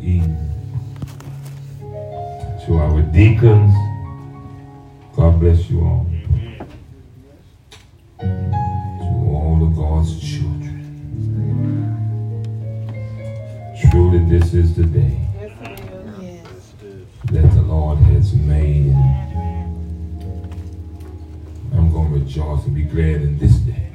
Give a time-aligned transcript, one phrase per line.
[0.00, 0.36] Eden,
[2.66, 3.74] to our deacons.
[5.16, 6.06] God bless you all.
[8.20, 8.26] To
[9.34, 10.78] all of God's children.
[13.90, 15.18] Truly, this is the day
[17.32, 18.94] that the Lord has made.
[21.74, 23.88] I'm going to rejoice and be glad in this day.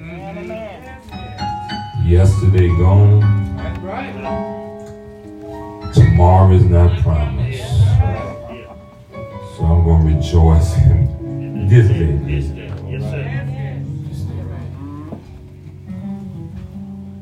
[2.05, 4.56] Yesterday gone.
[5.97, 7.63] Tomorrow is not promised.
[9.57, 12.17] So I'm going to rejoice in this day.
[12.17, 12.69] This day.
[14.07, 14.47] This day.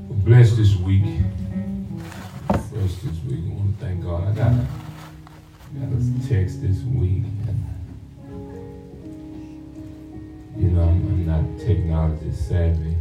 [0.10, 1.06] Bless this week.
[2.50, 3.46] First this week.
[3.46, 4.28] I want to thank God.
[4.28, 4.68] I got a,
[5.80, 7.24] got a text this week.
[10.58, 12.98] You know, I'm, I'm not technology savvy.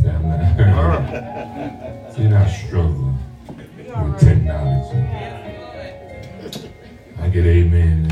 [0.00, 1.86] See, I'm not.
[2.20, 3.14] See, I struggle
[3.48, 4.98] with technology.
[7.18, 8.08] I get amen.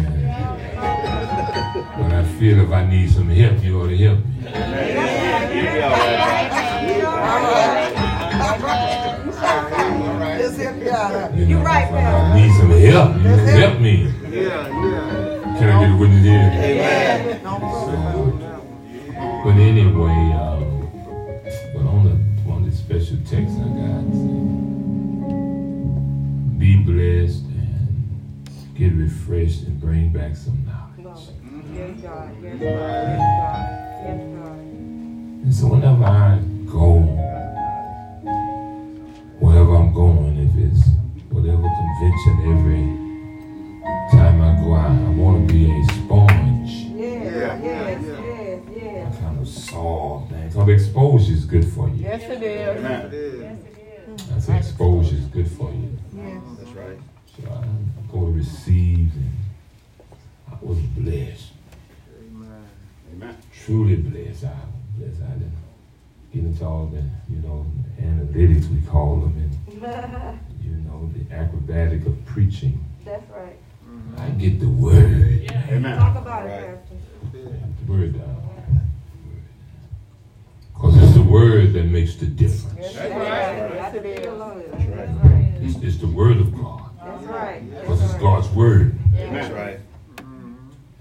[1.99, 4.25] But I feel if I need some help, you ought to help me.
[11.39, 13.15] You know, right, if I need some help.
[13.17, 13.29] You
[13.61, 13.97] help me.
[15.59, 16.51] Can I get a witness here?
[16.55, 17.43] Amen.
[17.43, 17.51] So,
[19.45, 20.89] but anyway, um,
[21.75, 22.15] but on the
[22.51, 23.98] on the special text I got,
[28.79, 31.31] get refreshed and bring back some knowledge.
[31.75, 32.31] Yes, God.
[32.41, 32.63] Yes, God.
[32.63, 33.67] Yes, God.
[34.05, 34.59] Yes, God.
[35.43, 37.01] And so whenever I go,
[39.41, 40.87] wherever I'm going, if it's
[41.29, 42.87] whatever convention, every
[44.17, 46.71] time I go out, I want to be a sponge.
[46.95, 49.19] Yes, yes, yes, yes.
[49.19, 50.49] kind of soft, man.
[50.51, 52.05] Because exposure is good for you.
[52.05, 52.83] Yes, it is.
[52.83, 54.33] Yes, it is.
[54.37, 55.99] I say exposure is good for you.
[56.15, 56.43] Yes.
[56.61, 56.99] That's right.
[57.43, 59.33] So I go to receive and
[60.51, 61.53] I was blessed.
[63.15, 63.37] Amen.
[63.65, 64.45] Truly blessed.
[64.45, 64.57] I was
[64.97, 65.23] blessed.
[65.23, 65.53] I didn't
[66.33, 67.67] get into all the, you know,
[68.01, 69.75] analytics we call them and,
[70.65, 72.85] you know, the acrobatic of preaching.
[73.05, 73.57] That's right.
[74.19, 75.51] I get the word.
[75.71, 75.99] Amen.
[75.99, 76.61] Talk about Right.
[76.61, 76.81] it,
[77.33, 77.39] Pastor.
[77.87, 78.35] The word down.
[80.75, 82.95] Because it's the word that makes the difference.
[82.95, 83.71] That's right.
[83.71, 83.75] is.
[83.75, 84.25] Yes, it is.
[84.25, 84.97] That's right.
[84.97, 85.55] That's right.
[85.61, 86.78] It's, it's the word of God.
[87.29, 87.81] That's right.
[87.81, 88.95] Because it's God's word.
[89.13, 89.81] That's right.
[90.19, 90.59] And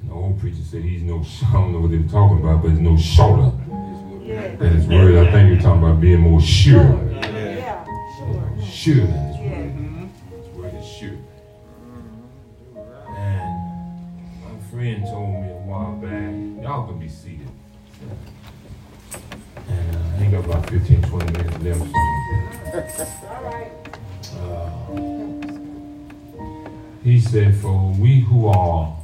[0.09, 2.71] the old preacher said he's no, I don't know what they were talking about, but
[2.71, 3.51] he's no shorter
[4.23, 4.59] Yes.
[4.59, 5.15] than his word.
[5.15, 6.81] I think you're talking about being more sure.
[7.13, 7.85] Yeah.
[8.65, 9.73] Sure than his word.
[10.33, 10.45] Yes.
[10.45, 11.17] His word is sure.
[13.15, 13.49] And
[14.43, 17.47] my friend told me a while back, y'all can be seated.
[19.69, 21.81] And uh, I ain't got about 15, 20 minutes left.
[23.29, 23.71] All right.
[24.35, 25.26] uh,
[27.07, 28.97] he said, for we who are,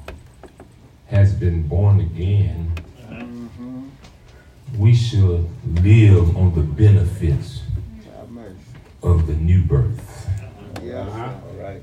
[1.07, 2.71] has been born again,
[4.77, 5.47] we should
[5.81, 7.61] live on the benefits
[9.01, 10.27] of the new birth.
[10.81, 11.01] Yeah.
[11.01, 11.33] Uh-huh.
[11.47, 11.81] All right.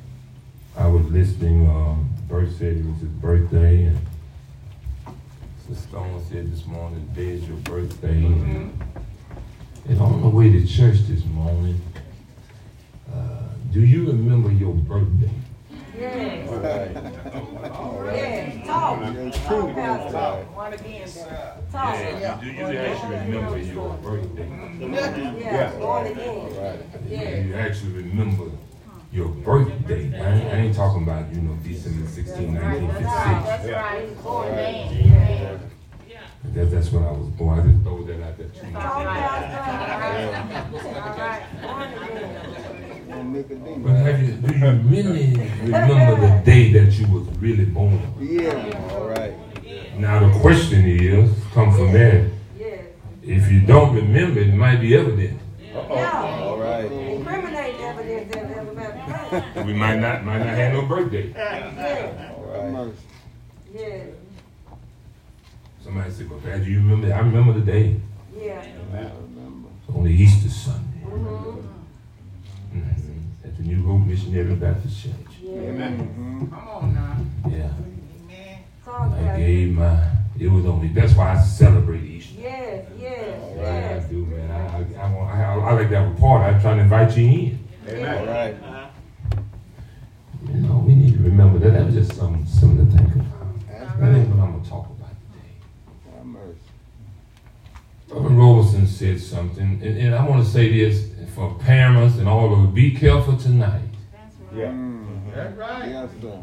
[0.76, 3.98] I was listening, um, Bert said it was his birthday, and
[5.66, 8.24] Sister Stone said this morning, today is your birthday.
[8.24, 8.82] And,
[9.88, 11.80] and on the way to church this morning,
[13.12, 13.42] uh,
[13.72, 15.30] do you remember your birthday?
[16.00, 16.48] Yes.
[16.48, 18.16] All right.
[18.16, 18.66] Yes.
[18.66, 19.00] Talk.
[19.00, 20.44] Talk, Pastor.
[20.54, 21.08] One again.
[21.70, 22.40] Talk.
[22.40, 24.48] do you actually remember your birthday?
[25.38, 25.76] Yeah.
[25.76, 26.28] One again.
[26.28, 26.80] All right.
[27.06, 27.46] Yes.
[27.46, 28.44] You actually remember
[29.12, 30.18] your birthday.
[30.18, 33.04] I ain't, I ain't talking about, you know, December 16, 1956.
[33.04, 33.82] That's Yeah.
[33.82, 34.22] right.
[34.22, 35.70] Born All man.
[36.54, 37.60] That, that's when I was born.
[37.60, 38.72] I just throw that out there too.
[38.72, 39.60] Talk, Pastor.
[40.98, 41.42] All right.
[41.60, 42.49] Born again.
[43.10, 45.32] But have you, do you really
[45.64, 48.00] remember the day that you was really born?
[48.20, 48.88] Yeah.
[48.92, 49.34] All right.
[49.98, 52.30] Now the question is, come from there.
[52.58, 52.84] Yes.
[53.22, 55.40] If you don't remember, it might be evident.
[55.60, 56.40] Yeah.
[56.42, 56.84] All right.
[56.90, 58.72] Incriminate evidence that never
[59.54, 61.30] been We might not might not have no birthday.
[61.34, 62.32] Yeah.
[62.36, 62.94] All right.
[63.74, 64.06] Yes.
[65.82, 67.96] Somebody said, "Well, Dad, do you remember?" I remember the day
[68.40, 68.64] Yeah.
[68.92, 69.68] I remember.
[69.94, 71.26] On the Easter Sunday Mhm.
[71.26, 71.64] Mhm.
[73.60, 75.12] At the New Hope Missionary Baptist Church.
[75.42, 75.52] Yeah.
[75.52, 75.98] Amen.
[75.98, 76.46] Mm-hmm.
[76.54, 77.16] Come on now.
[77.50, 77.72] Yeah,
[78.84, 80.06] Talk, I gave my.
[80.38, 80.88] It was only.
[80.88, 82.40] That's why I celebrate Easter.
[82.40, 82.86] Yes.
[82.98, 83.42] Yes.
[83.58, 84.08] I Yes.
[84.08, 84.50] do, man.
[84.50, 86.42] I, I, I, want- I, I like that report.
[86.42, 87.58] I'm trying to invite you in.
[87.88, 88.18] Amen.
[88.18, 88.56] All right.
[90.48, 91.72] You know, we need to remember that.
[91.74, 93.98] That was just some something to think about.
[94.00, 96.54] That ain't what I'm gonna talk about today.
[98.08, 101.09] Reverend Roberson said something, and, and I want to say this
[101.40, 103.80] for parents and all of it, be careful tonight.
[104.54, 104.66] Yeah.
[104.66, 105.30] Mm-hmm.
[105.34, 105.88] That's right.
[105.88, 106.42] Yes, sir.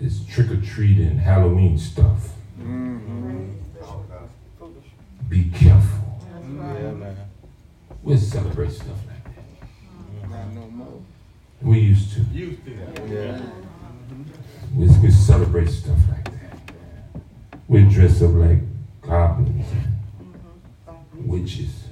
[0.00, 2.30] This trick or treating Halloween stuff.
[2.58, 3.50] Mm-hmm.
[5.28, 6.18] Be careful.
[6.56, 7.16] Yeah, man.
[8.02, 10.30] We'll celebrate stuff like that.
[10.30, 11.02] Not no more.
[11.60, 12.20] We used to.
[12.32, 13.08] Used to that.
[13.08, 13.38] Yeah.
[13.38, 14.80] Mm-hmm.
[14.80, 17.20] We, we celebrate stuff like that.
[17.68, 18.60] We dress up like
[19.02, 19.94] goblins and
[20.88, 21.28] mm-hmm.
[21.28, 21.83] witches.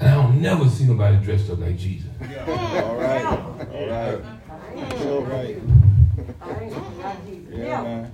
[0.00, 2.08] And I don't never see nobody dressed up like Jesus.
[2.20, 2.26] All
[2.96, 3.24] right.
[3.24, 3.54] All
[3.88, 4.20] right.
[5.06, 5.56] All right.
[6.40, 7.48] I ain't got Jesus.
[7.50, 8.10] Yeah, Yeah, man.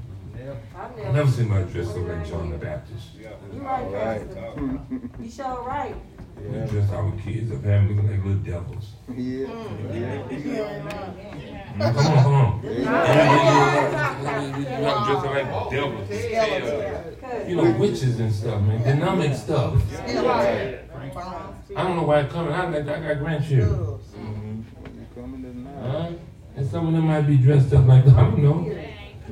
[0.76, 1.12] I I never.
[1.12, 3.06] never seen nobody dressed up like John the Baptist.
[3.18, 3.34] You All
[3.90, 4.22] right, right.
[5.20, 5.94] You sure right.
[6.36, 6.66] We Yeah.
[6.66, 8.86] dress our kids up having looking like little devils.
[9.08, 9.48] Yeah.
[11.76, 12.60] Mm, Come on, come on.
[12.64, 12.90] You Yeah.
[14.82, 16.08] not dressing like devils.
[17.20, 18.82] Cause You know, witches and stuff, man.
[18.82, 19.74] Dynamic stuff.
[21.74, 22.52] I don't know why it's coming.
[22.52, 23.98] I I got grandchildren.
[25.14, 26.20] Coming?
[26.56, 28.14] And some of them might be dressed up like, that.
[28.14, 28.64] I don't know.
[28.64, 28.74] You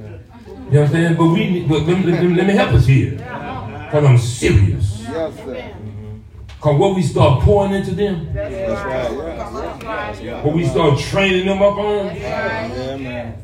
[0.02, 1.16] know what I'm saying?
[1.16, 3.12] But we, but let, me- let, let me help us here.
[3.12, 5.00] Because I'm serious.
[5.02, 5.54] Yes, sir.
[5.54, 6.18] Mm-hmm.
[6.48, 12.08] Because what we start pouring into them, That's what we start training them up on,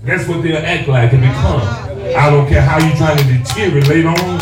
[0.03, 1.61] that's what they'll act like and become.
[2.17, 4.39] I don't care how you trying to deteriorate on.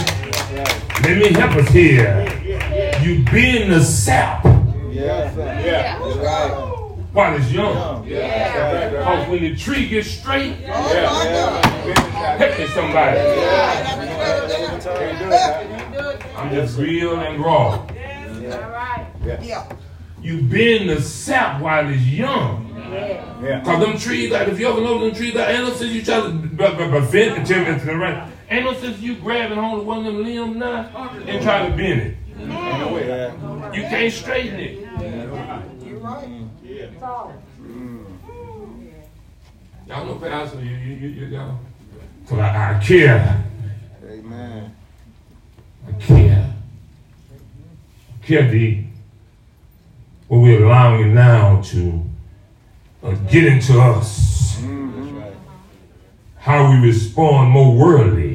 [1.02, 2.37] Let me help us here.
[3.08, 4.44] You bend the sap
[4.90, 5.34] Yes.
[5.34, 5.98] Yeah.
[5.98, 6.50] That's right.
[7.14, 8.06] while it's young.
[8.06, 8.90] Yeah.
[8.90, 10.76] Because when the tree gets straight, Yeah.
[12.36, 13.16] help me somebody.
[14.84, 16.22] Can't do it.
[16.36, 17.86] I'm just real and raw.
[19.24, 19.64] Yeah.
[20.20, 22.66] You bend the sap while it's young.
[23.42, 23.62] Yeah.
[23.64, 26.02] Cause them trees, like if you ever know them trees, like ain't no sense you
[26.02, 26.30] try to
[26.90, 28.28] prevent the timber to the right.
[28.50, 30.90] Ain't no sense you grabbing hold of one of them limbs now
[31.26, 32.16] and try to bend it.
[32.38, 33.72] Yeah.
[33.72, 34.88] You can't straighten it.
[37.00, 37.32] so,
[39.86, 41.58] Y'all know Pastor, you, you, you, you y'all.
[42.26, 43.44] So I, I care.
[44.04, 44.76] Amen.
[45.86, 46.54] I care.
[48.22, 48.84] Care deep.
[50.28, 52.04] What we're allowing it now to
[53.02, 54.56] uh, get into us.
[54.56, 55.32] That's right.
[56.36, 58.27] How we respond more worldly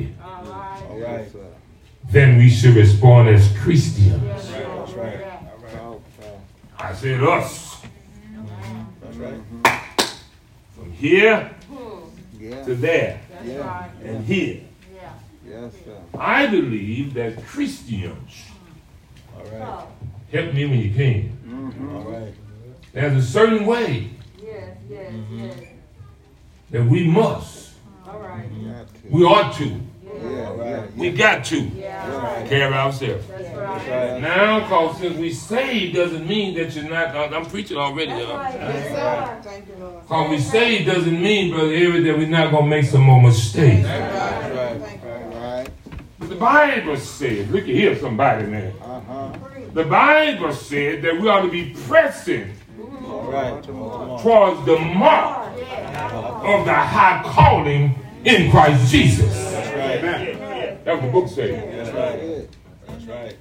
[2.14, 4.22] than we should respond as Christians.
[4.24, 5.20] That's right.
[5.74, 6.40] Talk, talk.
[6.80, 7.82] I said us.
[9.02, 9.42] That's right.
[10.76, 11.50] From here
[12.40, 12.64] Yeah.
[12.66, 13.90] to there Yeah.
[14.04, 14.62] and here.
[15.50, 15.74] Yes.
[16.18, 18.44] I believe that Christians,
[19.36, 19.62] All right.
[19.62, 19.88] Oh.
[20.32, 21.96] help me when you can, mm-hmm.
[21.96, 22.34] All right.
[22.94, 24.10] there's a certain way
[24.42, 25.40] Yes, yes, mm-hmm.
[25.46, 25.58] yes.
[26.72, 27.74] that we must,
[28.08, 28.50] All right.
[28.52, 29.10] Mm-hmm.
[29.18, 29.78] We ought to, Yeah,
[30.34, 30.96] right.
[30.96, 33.26] we got to Yeah, care of ourselves.
[33.28, 33.58] that's That's
[33.88, 34.12] right.
[34.14, 34.22] right.
[34.22, 38.12] Now, cause since we saved doesn't mean that you're not, uh, I'm preaching already.
[38.12, 38.54] That's right.
[38.56, 40.02] Yes, sir.
[40.08, 43.22] cause we saved doesn't mean, Brother Eric, that we're not going to make some more
[43.22, 43.84] mistakes.
[43.84, 45.00] That's right.
[45.34, 45.70] All right.
[46.20, 48.74] The Bible said, look at here, somebody, man.
[48.82, 49.34] Uh-huh.
[49.74, 52.54] The Bible said that we ought to be pressing
[53.06, 53.64] All right.
[53.64, 55.50] Towards the mark
[56.44, 57.96] of the high calling
[58.26, 59.52] in Christ Jesus.
[59.52, 60.84] That's right.
[60.84, 61.92] That's what the book says.
[61.92, 62.50] That's right.
[62.88, 63.38] That's right.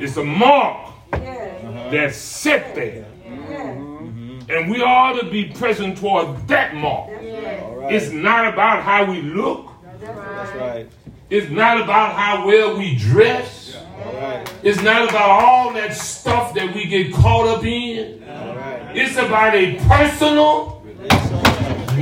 [0.00, 1.90] It's a mark Yes, uh-huh.
[1.90, 3.04] that's set there.
[3.24, 4.38] yes, mm-hmm.
[4.48, 7.10] And we ought to be pressing toward that mark.
[7.22, 7.62] yes.
[7.62, 7.92] All right.
[7.92, 9.70] It's not about how we look.
[9.82, 10.60] That's That's right.
[10.60, 10.88] right.
[11.30, 13.76] It's not about how well we dress.
[14.04, 14.54] All right.
[14.62, 18.22] It's not about all that stuff that we get caught up in.
[18.28, 18.96] All right.
[18.96, 20.80] It's about a personal,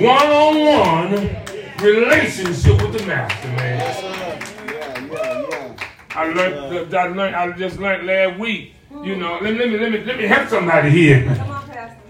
[0.01, 1.48] one-on-one
[1.81, 3.79] relationship with the master, man.
[3.79, 5.77] Yeah, yeah, yeah.
[6.15, 8.75] I learned, I learned, I just learned last week.
[8.91, 11.25] You know, let, let me, let me, let me help somebody here.
[11.25, 12.03] Come on, Pastor.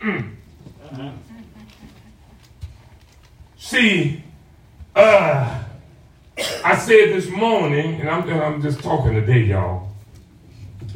[0.00, 1.08] Mm-hmm.
[3.56, 4.24] See,
[4.96, 5.62] uh,
[6.64, 9.88] I said this morning, and I'm, and I'm just talking today, y'all.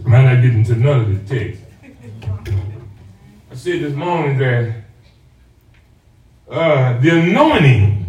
[0.04, 1.62] I might not get into none of the text.
[3.50, 4.85] I said this morning that
[6.50, 8.06] uh, the anointing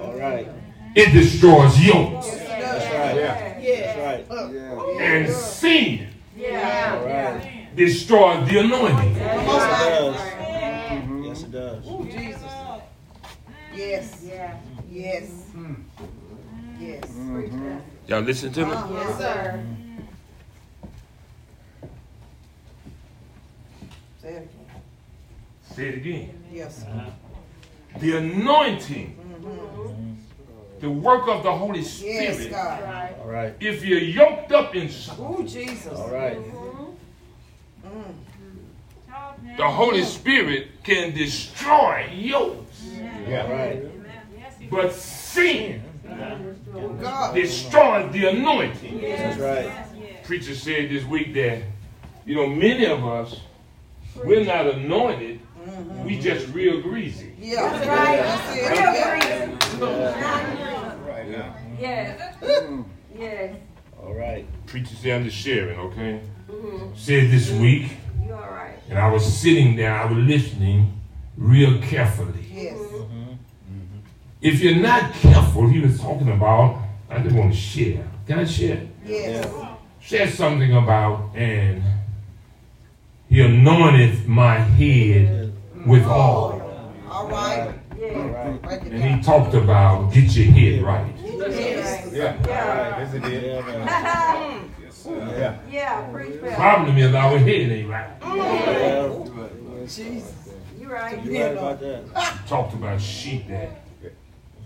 [0.00, 0.48] All right.
[0.94, 3.62] it destroys yokes, That's right.
[3.62, 3.96] Yes.
[3.98, 4.52] Right.
[4.52, 5.02] Yeah.
[5.02, 6.98] and sin Yeah.
[7.00, 7.74] All right.
[7.76, 9.16] destroys the anointing.
[9.16, 9.50] Yes, it
[9.82, 10.16] does.
[11.24, 11.84] Yes, it does.
[12.12, 12.42] Jesus.
[13.74, 14.56] Yes, Yeah.
[14.90, 15.30] yes,
[16.80, 17.04] yes.
[17.06, 17.78] Mm-hmm.
[18.06, 18.72] Y'all listen to me.
[18.72, 19.64] Yes, sir.
[24.22, 24.48] Say it again.
[25.74, 26.44] Say it again.
[26.52, 26.84] Yes.
[27.98, 29.16] The anointing,
[30.80, 33.14] the work of the Holy Yes, Spirit God.
[33.20, 33.54] All right.
[33.60, 35.98] If you're yoked up in something, Ooh, Jesus.
[35.98, 36.38] All right.
[37.86, 38.16] Mm.
[39.56, 42.84] the Holy Spirit can destroy yokes.
[43.28, 43.50] Yeah.
[43.50, 44.70] Right.
[44.70, 45.82] But sin
[47.34, 49.00] destroys the anointing.
[49.00, 49.70] That's right.
[50.24, 51.62] Preacher said this week that,
[52.24, 53.40] you know, many of us,
[54.24, 55.40] we're not anointed,
[56.04, 57.32] we just real greasy.
[57.38, 57.70] Yeah.
[57.70, 58.18] That's right.
[58.18, 59.80] That's it.
[59.80, 59.88] Real
[60.58, 60.96] Yeah.
[61.06, 61.54] Right now.
[61.78, 62.36] Yes.
[63.16, 63.54] Yes.
[64.02, 64.44] All right.
[64.66, 66.20] Preacher said, I'm just sharing, okay?
[66.50, 66.96] Mm-hmm.
[66.96, 67.92] Said this week,
[68.26, 68.76] You all right.
[68.90, 71.00] and I was sitting there, I was listening
[71.36, 72.44] real carefully.
[72.52, 72.76] Yes.
[72.76, 73.14] Mm-hmm.
[73.14, 73.98] Mm-hmm.
[74.42, 78.04] If you're not careful, he was talking about, I just want to share.
[78.26, 78.82] Can I share?
[79.06, 79.48] Yes.
[80.00, 81.84] Share something about, and
[83.28, 85.43] he anointed my head
[85.86, 86.92] with oil.
[87.10, 87.74] All right.
[87.98, 88.58] Yeah.
[88.66, 88.82] right.
[88.82, 91.14] And he talked about get your head right.
[91.24, 92.12] Yes.
[92.12, 92.36] Yeah.
[92.40, 92.90] All Yeah.
[92.90, 93.00] right.
[93.00, 93.42] Yes, it did.
[93.44, 94.70] Yeah, man.
[95.06, 95.58] Yeah.
[95.70, 96.56] Yeah, preach well.
[96.56, 98.20] Problem is our head ain't right.
[98.20, 99.76] Mm.
[99.76, 99.86] Yeah.
[99.86, 100.32] Jesus.
[100.80, 101.22] You right.
[101.24, 102.46] You right about that.
[102.48, 103.82] Talked about sheep that,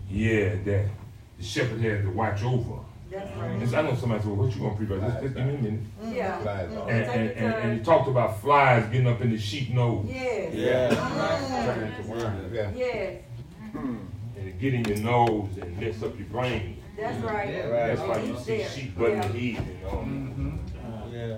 [0.09, 0.87] yeah, that
[1.39, 2.81] the shepherd had to watch over.
[3.11, 3.51] That's right.
[3.51, 5.11] And I know somebody said, well, what you gonna preach about?
[5.11, 5.81] Just, just give me a minute.
[6.05, 6.39] Yeah.
[6.41, 6.91] Flies mm-hmm.
[6.91, 10.07] And, and, and, and he talked about flies getting up in the sheep nose.
[10.09, 10.55] Yes.
[10.55, 11.65] Yeah.
[11.65, 12.53] Turn into worms.
[12.53, 12.71] Yeah.
[12.75, 13.23] Yes.
[13.75, 16.83] And it get in your nose and mess up your brain.
[16.99, 17.49] That's right.
[17.49, 17.71] Right.
[17.71, 18.69] That's why you see There.
[18.69, 19.29] sheep butting Yeah.
[19.29, 20.59] the head, you know.
[20.85, 21.37] Uh, yeah.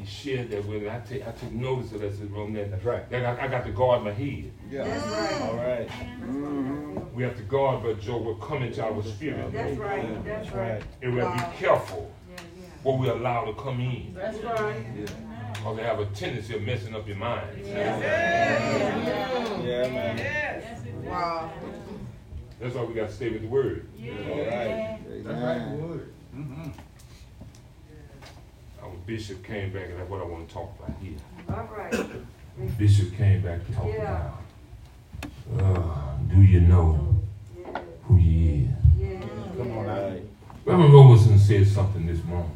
[0.00, 0.88] And he shared that with me.
[0.88, 3.04] I take I took notice of that said, Roman, that That's right.
[3.12, 4.50] I got, I got to guard my head.
[4.70, 5.42] That's right.
[5.42, 5.88] All right.
[5.88, 7.14] Mm-hmm.
[7.14, 9.52] We have to guard, but Joe will come into our spirit.
[9.52, 10.24] That's right.
[10.24, 10.82] That's right.
[11.02, 12.10] And we have to be careful
[12.82, 14.14] what we allow to come in.
[14.14, 14.86] That's right.
[15.52, 17.60] Because they have a tendency of messing up your mind.
[17.62, 17.98] Yeah,
[19.90, 21.04] man.
[21.04, 21.52] Wow.
[22.58, 23.86] That's why we got to stay with the word.
[24.00, 24.98] All right.
[25.24, 25.60] That's right.
[25.60, 26.72] Our
[29.06, 31.16] bishop came back, and that's what I want to talk about here.
[31.48, 32.78] All right.
[32.78, 34.30] Bishop came back to talk Yeah.
[35.54, 37.20] about, uh, do you know
[37.58, 37.80] Yeah.
[38.04, 38.68] who you is?
[38.98, 39.20] Yeah.
[39.56, 40.18] Come on out.
[40.64, 42.50] Reverend Robertson said something this morning.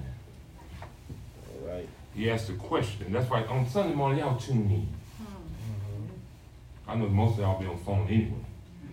[1.63, 1.89] All right.
[2.15, 3.13] He asked a question.
[3.13, 4.89] That's why on Sunday morning, y'all tune in.
[6.87, 8.45] I know most of y'all be on the phone anyway.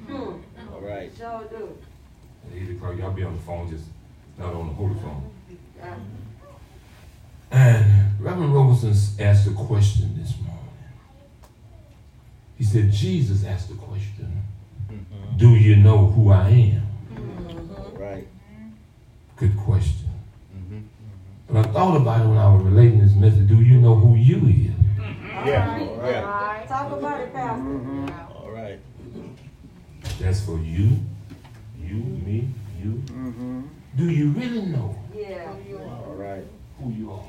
[0.07, 0.73] Hmm.
[0.73, 1.11] All right.
[1.15, 1.77] Sure do.
[2.49, 3.83] At 8 o'clock, y'all be on the phone, just
[4.37, 5.29] not on the holy phone.
[5.77, 5.95] Yeah.
[7.51, 7.85] And
[8.19, 8.91] Reverend Robinson
[9.23, 10.57] asked a question this morning.
[12.57, 14.43] He said, Jesus asked the question,
[14.89, 15.37] mm-hmm.
[15.37, 16.87] Do you know who I am?
[17.77, 18.27] All right.
[19.35, 20.07] Good question.
[20.55, 20.79] Mm-hmm.
[21.49, 23.47] But I thought about it when I was relating this message.
[23.47, 24.71] Do you know who you is?
[25.45, 25.79] Yeah.
[25.79, 26.23] All All right.
[26.23, 26.67] right.
[26.67, 28.13] Talk about it, Pastor.
[28.35, 28.79] All right.
[30.19, 30.99] That's for you,
[31.81, 32.47] you, me,
[32.79, 33.03] you.
[33.97, 35.51] Do you really know Yeah.
[36.05, 36.45] All right.
[36.79, 37.23] who you are?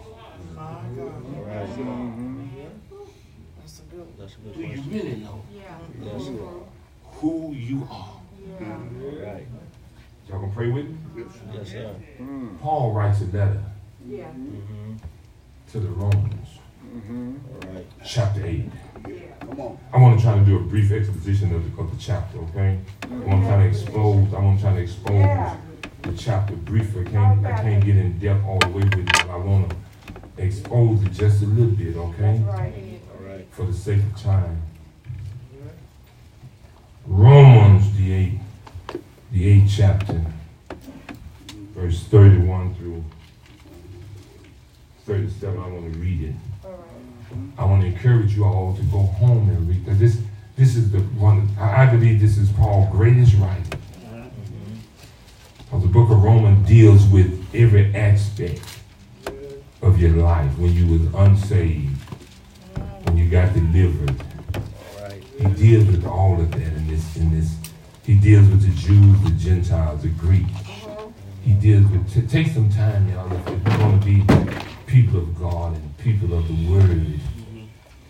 [3.60, 4.14] That's a good one.
[4.18, 4.92] That's a good Do you question.
[4.92, 5.42] really know
[6.02, 6.28] Yes.
[7.20, 7.94] who you are?
[7.94, 8.20] All
[8.60, 9.46] right.
[10.28, 10.96] Y'all gonna pray with me?
[11.54, 11.94] Yes, sir.
[12.60, 13.62] Paul writes a letter
[14.06, 14.24] Yeah.
[14.24, 14.94] Mm-hmm.
[15.72, 16.48] to the Romans,
[16.94, 17.86] All right.
[18.04, 18.64] chapter 8.
[19.08, 19.14] Yeah.
[19.40, 19.78] Come on.
[19.92, 22.78] I want to try to do a brief exposition of the, of the chapter, okay?
[23.04, 25.56] I want to try to expose, I want to try to expose Yeah.
[26.02, 27.06] the chapter briefly.
[27.06, 29.70] I can't, I can't get in depth all the way with it, but I want
[29.70, 29.76] to
[30.42, 32.42] expose it just a little bit, okay?
[32.44, 33.00] That's right.
[33.10, 33.46] All right.
[33.50, 34.62] For the sake of time.
[37.06, 38.40] Romans, the eighth,
[39.32, 40.24] the eighth chapter,
[41.74, 43.04] verse 31 through
[45.04, 45.58] 37.
[45.58, 46.34] I want to read it.
[46.64, 47.58] All right.
[47.58, 50.20] I want to encourage you all to go home and read because this
[50.56, 53.72] this is the one I I believe this is Paul's greatest writing.
[53.72, 54.28] Uh-huh.
[55.58, 58.60] Because the book of Romans deals with every aspect
[59.82, 62.00] of your life when you was unsaved,
[63.04, 64.14] when you got delivered.
[65.00, 65.22] Right.
[65.38, 67.54] He deals with all of that in this in this.
[68.04, 70.46] He deals with the Jews, the Gentiles, the Greek.
[71.44, 72.12] He deals with.
[72.12, 74.24] T- take some time, y'all, if you're going to be
[74.86, 77.20] people of God and people of the Word.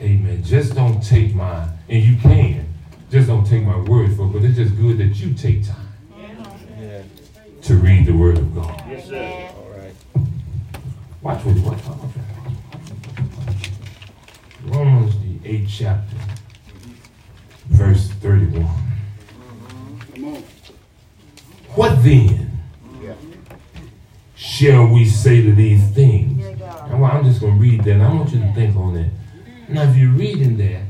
[0.01, 0.43] Amen.
[0.43, 2.67] Just don't take my, and you can.
[3.11, 4.33] Just don't take my word for it.
[4.33, 5.93] But it's just good that you take time
[6.81, 7.03] Yeah.
[7.63, 8.83] to read the Word of God.
[8.89, 9.17] Yes, sir.
[9.17, 9.62] All right.
[11.23, 12.11] Watch what watch, watch, watch.
[14.65, 16.17] Romans the eighth chapter,
[17.69, 18.67] verse thirty-one.
[21.75, 22.51] What then
[24.35, 26.45] shall we say to these things?
[26.45, 27.93] And well, I'm just going to read that.
[27.93, 29.11] and I want you to think on that.
[29.69, 30.83] Now, if you're reading that,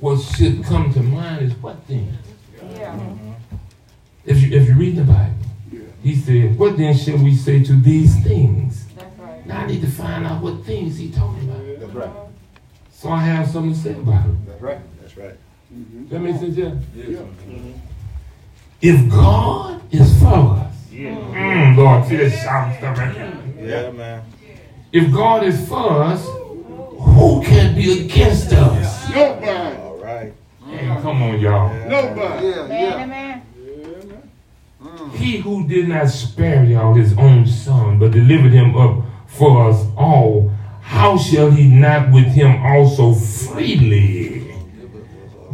[0.00, 2.18] what should come to mind is what then?
[4.24, 5.34] If you if you're reading the Bible,
[6.02, 8.75] he said, What then shall we say to these things?
[9.66, 9.72] That's right.
[9.72, 11.80] Now I need to find out what things he talking about.
[11.80, 12.10] That's right.
[12.90, 14.46] So I have something to say about it.
[14.46, 14.78] That's right.
[15.00, 15.34] That's right.
[16.10, 16.74] That makes sense, yeah?
[16.94, 17.20] Yeah.
[18.80, 23.42] If God is for us, mm, Lord, see this sound stuff right here.
[23.60, 24.22] Yeah, man.
[24.92, 29.10] If God is for us, who can be against us?
[29.10, 29.76] Nobody.
[29.76, 30.32] All right.
[30.66, 31.88] Hey, come on, y'all.
[31.88, 32.46] Nobody.
[32.46, 33.42] Yeah, Man, man.
[35.14, 39.05] He who did not spare y'all his own son, but delivered him up
[39.36, 40.50] for us all,
[40.80, 44.54] how shall he not with him also freely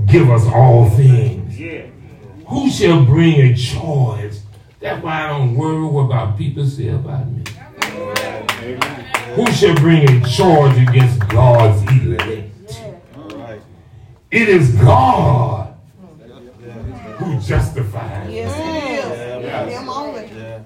[0.06, 1.56] give us all things?
[2.48, 4.34] Who shall bring a charge?
[4.80, 7.44] That's why I don't worry what about people say about me.
[9.34, 12.52] Who shall bring a charge against God's elect?
[13.34, 13.60] Right.
[14.30, 15.74] It is God
[17.18, 18.30] who justifies.
[18.30, 19.44] Yes, it is.
[19.44, 20.26] Yeah, Him only.
[20.26, 20.62] Yeah.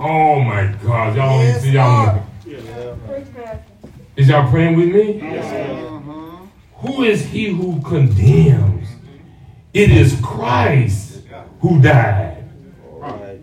[0.00, 2.26] Oh my God, y'all don't Yes, see y'all.
[4.16, 5.18] Is y'all praying with me?
[5.20, 5.90] Yes.
[6.76, 8.88] Who is he who condemns?
[9.72, 11.22] It is Christ
[11.60, 12.44] who died,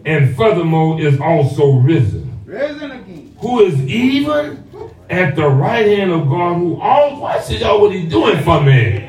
[0.05, 3.35] and furthermore is also risen, Risen again.
[3.39, 4.63] who is even
[5.09, 9.00] at the right hand of God, who all watch y'all what he doing for me.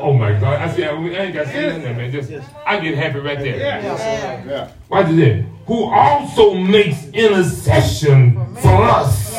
[0.00, 0.06] Yeah.
[0.06, 0.84] Oh my God, I see.
[0.84, 2.10] I ain't got to say nothing, man.
[2.12, 2.32] Just
[2.66, 3.56] I get happy right there.
[3.58, 4.44] Yeah.
[4.46, 4.70] Yeah.
[4.88, 5.44] Watch this.
[5.66, 9.30] Who also makes intercession for us.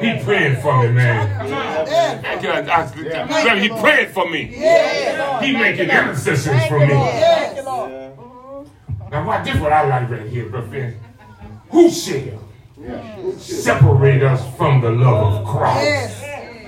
[0.00, 1.48] He praying for me, man.
[1.48, 2.20] Yeah.
[2.20, 2.50] Thank you.
[2.50, 4.54] I- I- He praying for me.
[4.56, 5.40] Yeah.
[5.40, 6.88] He making intercessions for me.
[6.88, 7.90] Thank you, Lord.
[7.90, 8.10] Yeah.
[9.10, 10.62] Now, what this what I like right here, bro.
[10.68, 10.94] friend.
[11.70, 12.40] Who shall
[12.78, 13.02] Yeah.
[13.38, 15.84] separate us from the love of Christ?
[15.84, 16.22] Yes.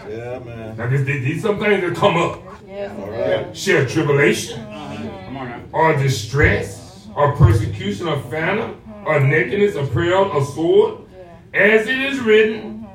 [0.09, 0.77] Yeah, man.
[0.77, 2.43] Now, these, these some things that come up.
[2.77, 3.57] Yes, All it right.
[3.57, 9.31] Share tribulation, Come or distress, or persecution, or famine, or mm-hmm.
[9.31, 11.09] nakedness, or peril, or sword.
[11.55, 12.87] As it is written, mm-hmm.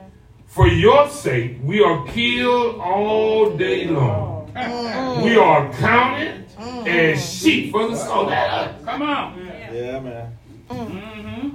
[0.45, 3.95] for your sake we are killed all day mm-hmm.
[3.95, 5.23] long.
[5.23, 6.45] We are counted
[6.85, 8.75] as sheep for the slaughter.
[8.85, 9.39] Come on.
[9.73, 10.37] Yeah, man.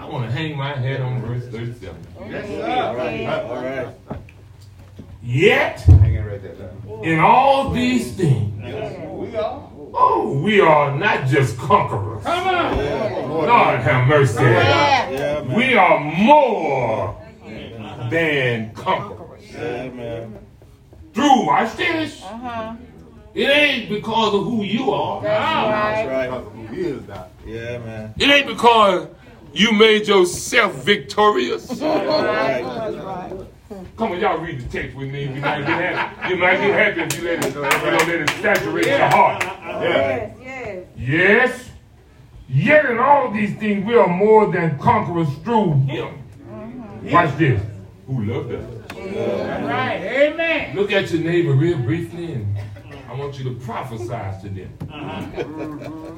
[0.00, 1.96] I want to hang my head on verse 37.
[2.28, 2.96] Yes, All sir.
[2.96, 3.26] right.
[3.44, 3.94] All right.
[5.22, 5.84] Yet,
[6.40, 6.70] Hanging right there.
[6.86, 7.04] sir.
[7.04, 8.62] in all these things,
[9.94, 12.22] oh, we are not just conquerors.
[12.24, 13.28] Come on.
[13.30, 14.42] Lord have mercy.
[14.42, 15.10] Yeah.
[15.10, 15.56] Yeah.
[15.56, 17.16] We are more
[18.10, 19.42] than conquerors.
[19.52, 20.38] Yeah, man.
[21.14, 22.22] Through, watch this.
[22.22, 22.76] Uh-huh.
[23.34, 25.22] It ain't because of who you are.
[25.22, 26.30] That's That's right.
[26.30, 26.68] right.
[26.68, 27.30] Who is that?
[27.46, 28.14] Yeah, man.
[28.18, 29.08] It ain't because
[29.52, 31.70] you made yourself victorious.
[31.82, 32.62] All right.
[32.62, 33.45] That's right.
[33.96, 35.22] Come on, y'all read the text with me.
[35.22, 36.28] You might get happy.
[36.28, 39.42] You might get happy if you let it, you know, let it saturate your heart.
[39.42, 39.80] Yeah.
[39.80, 40.86] Yes, yes.
[40.96, 41.70] Yes.
[42.46, 46.22] Yet in all these things we are more than conquerors through him.
[46.46, 47.10] Mm-hmm.
[47.10, 47.62] Watch this.
[48.06, 48.64] Who loved us.
[48.88, 50.00] That's right.
[50.02, 50.76] Amen.
[50.76, 52.58] Look at your neighbor real briefly and
[53.08, 54.78] I want you to prophesy to them.
[54.92, 56.12] Uh-huh.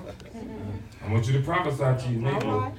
[1.07, 2.73] I want you to prophesy to your neighbor.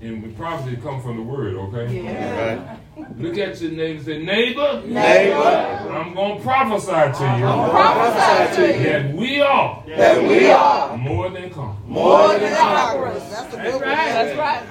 [0.00, 2.02] And the prophecy come from the word, okay?
[2.04, 2.76] Yeah.
[3.16, 5.34] Look at your neighbor and say, neighbor, Neighbor.
[5.34, 10.50] I'm going to prophesy to you I'm Prophesy to you that we are that we
[10.50, 11.88] are more than conquerors.
[11.88, 13.22] more than conquerors.
[13.30, 13.80] That's a good one.
[13.82, 14.62] That's right.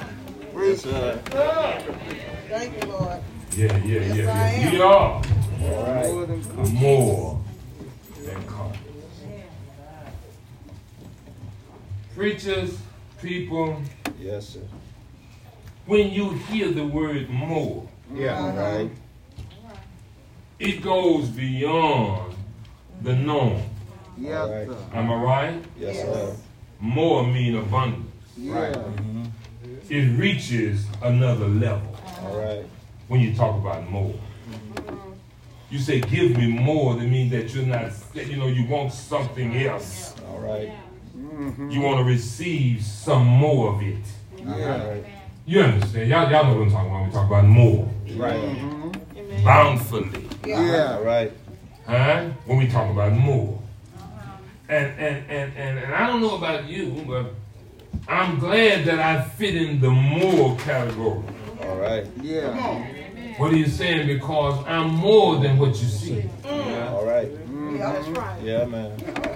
[0.56, 1.22] Yes, sir.
[2.50, 3.20] Thank you, Lord.
[3.52, 4.68] Yeah, yeah, yeah, Yes, I yeah.
[4.68, 4.74] am.
[4.74, 4.88] We are
[5.76, 6.14] All right.
[6.72, 7.42] more
[8.24, 8.82] than conquerors.
[12.16, 12.78] Preachers,
[13.22, 13.82] people,
[14.20, 14.62] Yes, sir.
[15.86, 18.38] When you hear the word more, Yeah.
[18.38, 18.48] Uh-huh.
[18.48, 18.92] All right.
[20.60, 22.36] it goes beyond
[23.02, 23.62] the norm.
[24.26, 24.68] All right.
[24.94, 25.64] Am I right?
[25.78, 26.36] Yes, sir.
[26.80, 28.06] More mean abundance.
[28.38, 28.54] Yeah.
[28.74, 29.24] Mm-hmm.
[29.24, 29.94] Mm-hmm.
[29.94, 32.66] It reaches another level All right.
[33.08, 34.14] when you talk about more.
[34.50, 35.12] Mm-hmm.
[35.72, 38.94] You say, give me more, that means that you're not, that, you know, you want
[38.94, 40.14] something else.
[40.30, 40.72] All right.
[41.70, 44.04] You want to receive some more of it.
[44.48, 45.04] All right.
[45.48, 46.10] You understand?
[46.10, 47.92] Y'all, y'all know what I'm talking about when we talk about more.
[48.16, 48.36] Right.
[48.36, 49.44] Mm-hmm.
[49.44, 50.28] Bountifully.
[50.44, 51.00] Yeah.
[51.02, 51.32] right.
[51.86, 52.30] Huh?
[52.46, 53.62] When we talk about more.
[53.96, 54.38] Uh-huh.
[54.70, 57.28] And, and, and, and, and I don't know about you, but
[58.08, 61.24] I'm glad that I fit in the more category.
[61.62, 62.08] All right.
[62.24, 62.84] Yeah.
[63.38, 64.08] What are you saying?
[64.08, 66.28] Because I'm more than what you see.
[66.42, 66.92] Mm.
[66.92, 67.30] All right.
[67.30, 68.42] Yeah, that's right.
[68.42, 68.98] Yeah, man.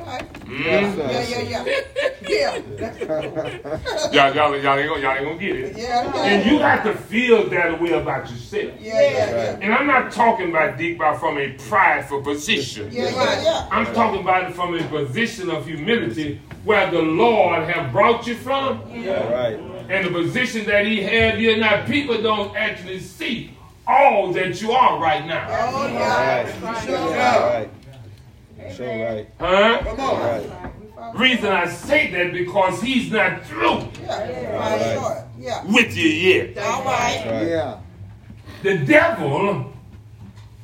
[0.49, 0.83] All right.
[0.83, 0.97] Mm?
[0.97, 2.09] Yeah, yeah, yeah.
[2.29, 2.57] Yeah.
[4.11, 5.77] Y'all, y'all, y'all, ain't gonna, y'all ain't gonna get it.
[5.77, 6.23] Yeah.
[6.23, 8.73] And you got to feel that way about yourself.
[8.79, 9.59] Yeah, yeah, yeah.
[9.61, 12.89] And I'm not talking about deep about from a prideful position.
[12.91, 13.69] Yeah, yeah, yeah.
[13.71, 18.35] I'm talking about it from a position of humility where the Lord have brought you
[18.35, 19.59] from All right.
[19.89, 21.85] and the position that he had you now.
[21.85, 23.55] People don't actually see
[23.87, 25.47] all that you are right now.
[25.49, 26.43] Oh, yeah.
[26.61, 26.85] right.
[26.85, 26.97] Sure.
[26.97, 27.69] All right.
[28.75, 29.27] Sure right.
[29.39, 29.81] Huh?
[29.97, 30.49] All right.
[31.15, 34.55] Reason I say that because he's not through Yeah.
[34.55, 34.93] Right.
[34.99, 35.25] Sure.
[35.39, 35.63] Yeah.
[35.65, 36.57] with you yet.
[36.57, 37.23] All right.
[37.25, 37.47] Right.
[37.47, 37.79] Yeah.
[38.63, 39.73] The devil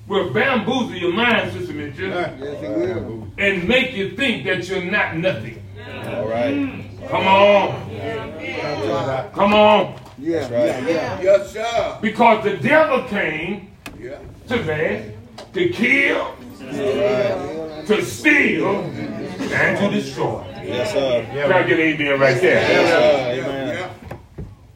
[0.07, 3.27] will bamboozle your mind, Sister Mitchell, Yes, he will.
[3.37, 5.63] and make you think that you're not nothing.
[6.07, 6.83] All right.
[7.09, 9.31] Come on.
[9.33, 9.99] Come on.
[10.17, 10.67] Yeah, That's right.
[10.67, 11.21] yeah, yeah.
[11.21, 11.97] Yes, sir.
[12.01, 14.17] Because the devil came Yeah.
[14.49, 15.14] to that,
[15.55, 16.35] to kill, All
[16.67, 17.87] right.
[17.87, 20.45] to steal, and to destroy.
[20.65, 21.25] Yes, sir.
[21.31, 22.61] Can I get an amen right there?
[22.61, 23.49] Yes, sir.
[23.49, 23.89] Amen.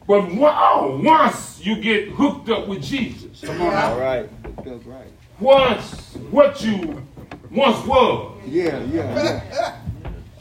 [0.06, 3.56] But wow, oh, once you get hooked up with Jesus, All
[4.00, 4.26] right.
[4.64, 5.06] That's right.
[5.38, 7.06] once what you
[7.50, 9.78] once was, Yeah, yeah, yeah.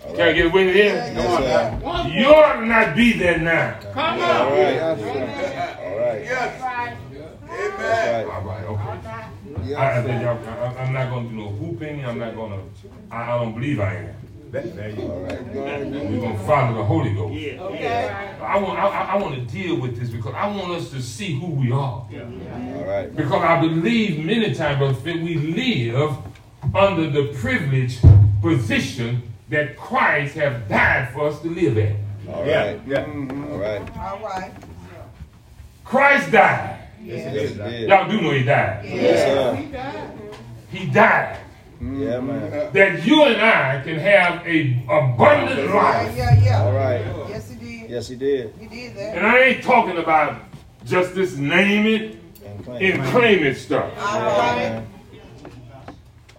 [0.07, 0.95] can I get a win here?
[0.95, 2.07] Yes, sir.
[2.17, 3.77] You ought to not be there now.
[3.87, 4.73] All right.
[4.73, 5.77] Yes, sir.
[5.83, 6.23] All right.
[6.23, 6.61] Yes.
[6.61, 6.97] Right.
[7.51, 8.27] Amen.
[8.27, 8.35] Right.
[8.35, 9.38] All right, okay.
[9.61, 10.25] I, I Yes, think sir.
[10.25, 12.05] y'all, I, I'm not gonna do no whooping.
[12.05, 12.59] I'm not gonna.
[13.11, 14.15] I, I don't believe I am.
[14.99, 15.43] All right.
[15.53, 17.33] We're gonna follow the Holy Ghost.
[18.41, 21.01] I want, I, I I want to deal with this because I want us to
[21.01, 21.77] see who we are.
[22.77, 23.15] All right.
[23.15, 26.17] Because I believe many times, Brother Finn, we live
[26.73, 27.99] under the privileged
[28.41, 31.95] position that Christ have died for us to live at.
[32.33, 32.79] All right.
[32.87, 33.05] Yeah.
[33.05, 33.51] Mm-hmm.
[33.51, 33.97] All right.
[33.97, 34.51] All right.
[35.85, 36.78] Christ died.
[37.03, 37.89] Yes, he did.
[37.89, 38.85] Y'all do know he died.
[38.85, 39.19] Yes,
[39.71, 40.05] sir.
[40.71, 41.39] He died
[41.81, 42.03] mm-hmm.
[42.03, 42.73] Yeah, man.
[42.73, 46.15] that you and I can have a abundant Yeah, life.
[46.17, 46.63] yeah, All yeah.
[46.63, 47.29] All right.
[47.29, 47.89] Yes, he did.
[47.89, 48.53] Yes, he did.
[48.59, 49.17] He did that.
[49.17, 50.41] And I ain't talking about
[50.85, 52.81] just this name it And claim.
[53.01, 53.91] and claim it stuff.
[53.97, 54.55] All Yeah, right.
[54.73, 54.87] man.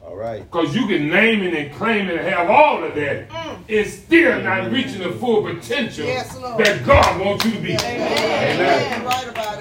[0.05, 0.42] All right.
[0.42, 3.29] Because you can name it and claim it and have all of that.
[3.31, 3.59] Mm.
[3.68, 7.73] It's still not reaching the full potential Yes, that God wants you to be.
[7.75, 9.01] Amen.
[9.01, 9.60] You're right about it.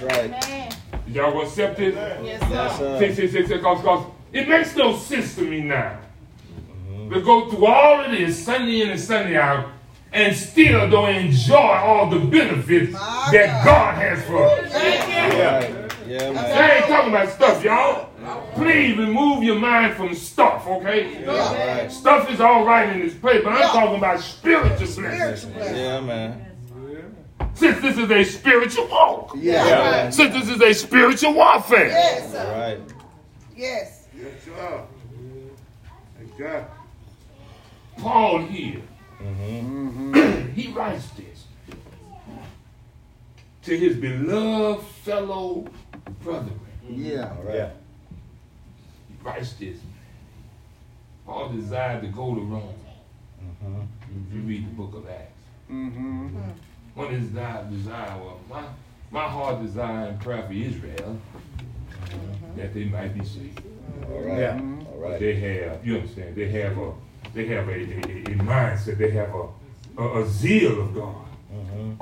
[0.00, 0.30] That's right.
[0.30, 0.72] Man.
[1.08, 1.94] Y'all gonna accept it?
[1.94, 2.98] Yes, Yes, sir.
[2.98, 3.14] See, sir.
[3.14, 5.98] see, see, see, cause, cause it makes no sense to me now
[7.12, 9.68] to go through all of this Sunday in and Sunday out
[10.12, 13.64] and still don't enjoy all the benefits My that God.
[13.64, 14.74] God has for us.
[14.74, 15.92] All right.
[16.08, 16.70] Yeah, I man.
[16.70, 18.10] ain't talking about stuff, y'all.
[18.54, 21.24] Please remove your mind from stuff, okay?
[21.26, 21.90] All right.
[21.92, 23.66] Stuff is all right in this place, but I'm Yeah.
[23.68, 25.54] talking about spiritual blessings.
[25.56, 26.45] Yeah, man.
[27.56, 29.66] Since this is a spiritual walk, Yeah.
[29.66, 30.10] Yeah.
[30.10, 32.52] since this is a spiritual warfare, Yes, All sir.
[32.52, 32.80] right.
[33.56, 34.06] Yes.
[34.14, 34.82] Yes, sir.
[36.20, 36.76] Exactly.
[37.98, 38.82] Paul here,
[39.22, 40.50] Mm-hmm.
[40.52, 41.44] he writes this
[43.62, 45.66] to his beloved fellow
[46.22, 46.60] brethren.
[46.88, 47.32] Yeah.
[47.38, 47.70] All right.
[49.08, 49.78] He writes this.
[51.24, 52.74] Paul desired to go to Rome.
[53.42, 53.80] Mm-hmm.
[54.28, 55.32] If you read the book of Acts.
[55.70, 56.38] Mm-hmm.
[56.96, 58.64] One of his desire, desire was my,
[59.10, 61.20] my heart desire and prayer for Israel
[62.56, 63.60] that they might be saved.
[64.10, 64.52] All right.
[64.52, 65.20] All right.
[65.20, 66.92] They have, you understand, they have a
[67.34, 69.46] they have a, a, a a mindset, they have a,
[69.98, 71.26] a, a zeal of God,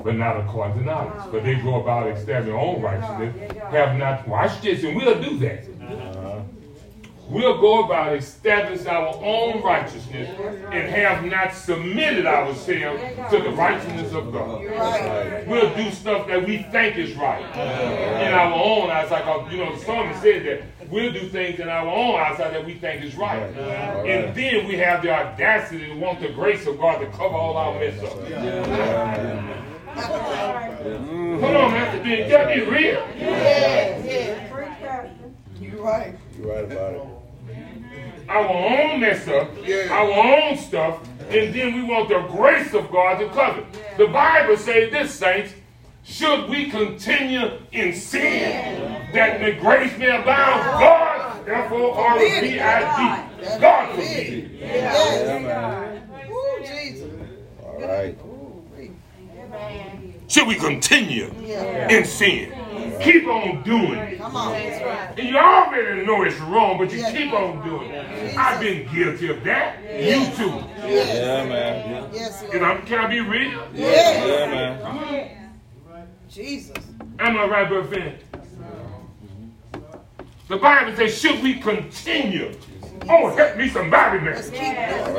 [0.01, 1.29] but not according to knowledge.
[1.29, 5.37] But they go about establishing their own righteousness, have not watch this, and we'll do
[5.39, 5.65] that.
[5.81, 6.39] Uh-huh.
[7.27, 10.29] We'll go about establishing our own righteousness
[10.71, 14.61] and have not submitted ourselves to the righteousness of God.
[15.47, 17.43] We'll do stuff that we think is right
[18.21, 19.09] in our own eyes.
[19.09, 22.37] Like uh, you know, the psalmist said that we'll do things in our own eyes
[22.37, 26.67] that we think is right, and then we have the audacity to want the grace
[26.67, 28.19] of God to cover all our mess up.
[29.95, 33.07] Come on, man, be, gotta be real.
[33.17, 35.11] Yes, yes.
[35.59, 36.15] You're right.
[36.37, 37.01] You're right about it.
[38.27, 39.87] Our own mess up, Yeah.
[39.91, 43.61] our own stuff, and then we want the grace of God to cover.
[43.61, 43.97] it.
[43.97, 45.53] The Bible says this, saints.
[46.03, 50.61] Should we continue in sin that the grace may abound?
[50.79, 53.59] God, F-O-R-B-I-D.
[53.59, 54.51] God forbid.
[54.59, 55.41] Yeah, Yes.
[55.43, 56.01] man.
[56.29, 57.09] Woo, Jesus.
[57.63, 58.15] All right.
[58.23, 58.91] Ooh-wee.
[60.27, 61.89] Should we continue Yeah.
[61.89, 62.51] in sin?
[63.01, 64.17] Keep on doing it.
[64.17, 64.53] Come on.
[64.53, 65.19] That's right.
[65.19, 68.37] And you already know it's wrong, but you keep on doing it.
[68.37, 69.81] I've been guilty of that.
[69.83, 70.63] You too.
[70.87, 72.09] Yeah, man.
[72.13, 72.77] Yes, Can Lord.
[72.77, 73.67] I, can I be real?
[73.73, 74.27] Yes.
[74.27, 75.51] Yeah, man.
[76.29, 76.77] Jesus.
[77.19, 78.15] Am I right, Brother Finn?
[80.47, 82.53] The Bible says, should we continue
[83.07, 84.35] Oh, help me somebody, man.
[84.35, 85.15] Let's keep doing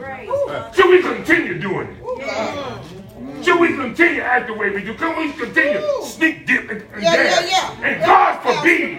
[0.00, 0.74] Right.
[0.74, 3.01] Should we continue doing it?
[3.28, 3.34] It.
[3.36, 3.44] God.
[3.44, 4.94] Should we continue act the way we do?
[4.94, 7.50] Can we continue sneak dip and, and Yeah, dance?
[7.50, 7.86] yeah, yeah.
[7.86, 8.98] And God forbid.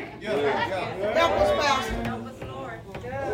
[1.15, 2.03] Help us, Pastor.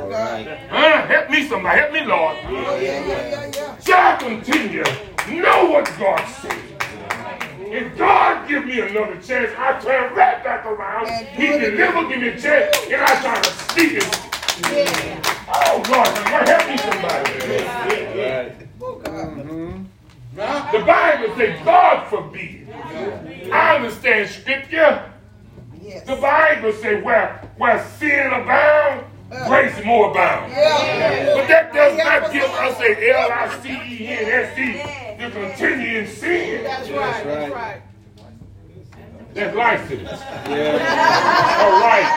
[0.10, 0.58] Right.
[0.70, 1.06] Huh?
[1.06, 1.80] Help me somebody.
[1.80, 2.38] Help me, Lord.
[2.46, 3.80] Oh, yeah, yeah, yeah, yeah.
[3.80, 4.84] Shall I continue?
[5.42, 6.58] Know what God said.
[7.62, 11.08] If God give me another chance, I turn right back around.
[11.28, 14.04] He can never give me a chance, and I try to sneak it.
[14.64, 15.22] Yeah.
[15.48, 16.08] Oh, Lord,
[16.48, 17.32] help me somebody.
[17.40, 17.90] Right.
[17.92, 18.69] Oh, God.
[20.40, 22.70] The Bible says, God forbid.
[23.52, 25.12] I understand scripture.
[25.82, 26.06] Yes.
[26.06, 29.48] The Bible says, where, where sin abound, uh.
[29.50, 30.52] grace more abound.
[30.54, 31.34] Yeah.
[31.36, 34.74] But that does not give us a L-I-C-E-N-S-E
[35.20, 36.64] to continue in sin.
[36.64, 37.24] That's right.
[37.26, 37.82] That's right.
[39.34, 40.22] That's license.
[40.48, 41.60] Yeah.
[41.60, 42.08] All right.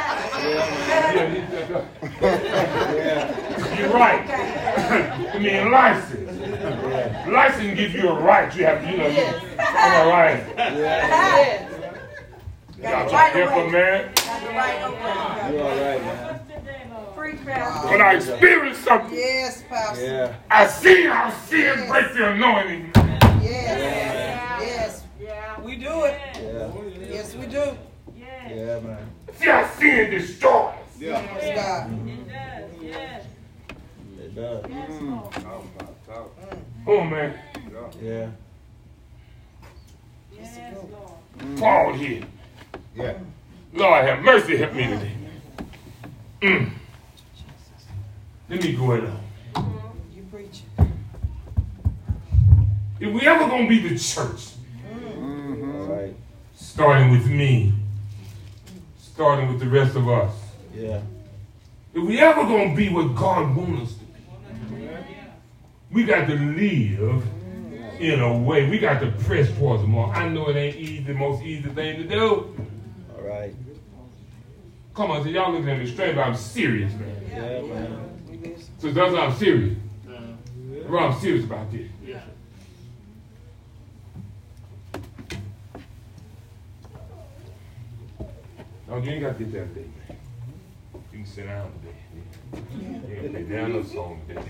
[1.12, 1.38] Yeah.
[3.78, 4.30] You're right.
[5.34, 6.21] I mean, license.
[7.28, 8.54] License gives you a right.
[8.56, 9.24] You have, you know, you,
[9.58, 10.42] I'm all right.
[10.56, 11.70] Yes.
[12.80, 14.12] Y'all try to help a man.
[15.52, 16.38] You all right, man.
[17.44, 19.14] But I experienced something.
[19.14, 20.04] Yes, Pastor.
[20.04, 20.34] Yeah.
[20.50, 22.90] I see how sin breaks the anointing.
[23.40, 24.60] Yes.
[24.60, 25.04] Yes.
[25.20, 25.60] Yeah.
[25.60, 26.18] We do it.
[26.34, 26.70] Yeah.
[27.08, 27.76] Yes, we do.
[28.16, 29.10] Yeah, yeah man.
[29.34, 30.74] See how sin destroys.
[30.98, 31.90] Yes, God.
[34.18, 34.64] It does.
[34.64, 36.62] Mm.
[36.86, 37.38] Oh, man.
[38.00, 38.28] Yeah.
[41.56, 42.22] Paul here.
[42.94, 43.14] Yeah.
[43.72, 45.12] Lord have mercy, help me today.
[46.42, 46.70] Mm.
[48.48, 49.20] Let me go it on.
[50.14, 50.62] You preach.
[53.00, 54.50] If we ever gonna be the church,
[54.84, 56.14] All right.
[56.54, 57.72] starting with me,
[58.98, 60.34] starting with the rest of us,
[60.74, 61.00] Yeah.
[61.94, 64.01] if we ever gonna be what God wants us to be,
[65.92, 67.24] we got to live
[68.00, 68.68] in a way.
[68.68, 70.16] We got to press towards the mark.
[70.16, 72.56] I know it ain't easy, the most easy thing to do.
[73.14, 73.54] All right.
[74.94, 77.16] Come on, so y'all looking at me straight, but I'm serious, man.
[77.30, 78.56] Yeah, man.
[78.78, 79.78] So that's why I'm serious.
[80.88, 81.88] Well, I'm serious about this.
[88.92, 90.18] No, oh, you ain't got to get that today, man.
[91.12, 91.96] You can sit down today.
[92.52, 94.42] You down song today.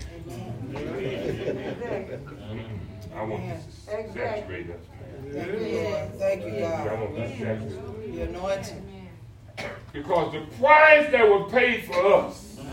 [3.15, 3.71] I want this to
[4.13, 5.33] saturate us, man.
[5.33, 6.13] Thank you, Lord.
[6.19, 6.99] Thank you, I God.
[6.99, 8.13] want this to saturate.
[8.15, 9.09] The anointing.
[9.93, 12.65] Because the price that was paid for us All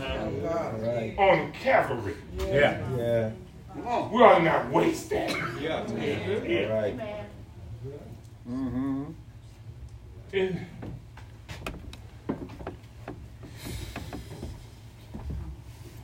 [0.81, 1.15] right.
[1.17, 2.79] on Calvary, Yeah.
[2.97, 3.31] Yeah.
[3.75, 5.29] we ought to not waste that.
[5.61, 6.73] Yeah.
[6.73, 6.99] right.
[8.49, 9.03] Mm-hmm.
[10.33, 10.65] And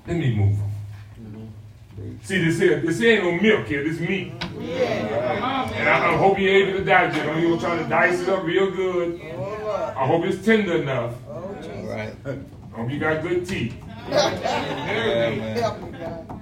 [0.08, 0.58] let me move.
[2.24, 4.32] See, this here, this ain't no milk here, this meat.
[4.42, 7.26] And I, I hope you're able to digest it.
[7.26, 9.22] Don't you trying to dice it up real good.
[9.22, 11.14] I hope it's tender enough.
[11.28, 11.86] All Jesus.
[11.86, 12.16] right.
[12.26, 13.76] I hope you got good teeth.
[14.10, 15.58] Yeah, man.
[15.58, 16.34] Help me, God.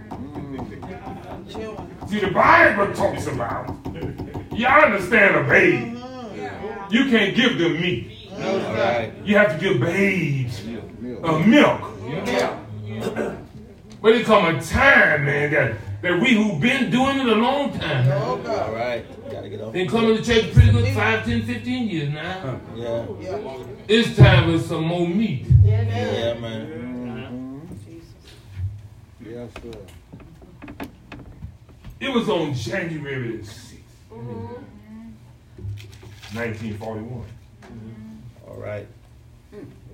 [1.50, 2.08] Children.
[2.08, 3.76] See, the Bible talks about,
[4.54, 5.98] you understand a babe.
[6.92, 8.12] You can't give them meat.
[9.24, 10.62] You have to give babes
[11.24, 11.82] uh, milk.
[14.06, 17.74] But it come a time, man, that, that we who've been doing it a long
[17.74, 18.08] time.
[18.12, 18.72] Oh, All God.
[18.72, 19.32] right.
[19.32, 19.74] Gotta get off.
[19.74, 22.62] Been coming to church pretty good 5, 10, 15 years now.
[22.76, 23.04] Yeah.
[23.20, 23.58] Yeah.
[23.88, 25.48] It's time for some more meat.
[25.64, 26.68] Yeah, man.
[26.78, 26.86] Yeah,
[27.32, 27.98] Mm-hmm.
[29.28, 29.72] Yes, sir.
[32.00, 33.82] It was on January the 6th,
[36.36, 37.26] 1941.
[38.48, 38.86] All right.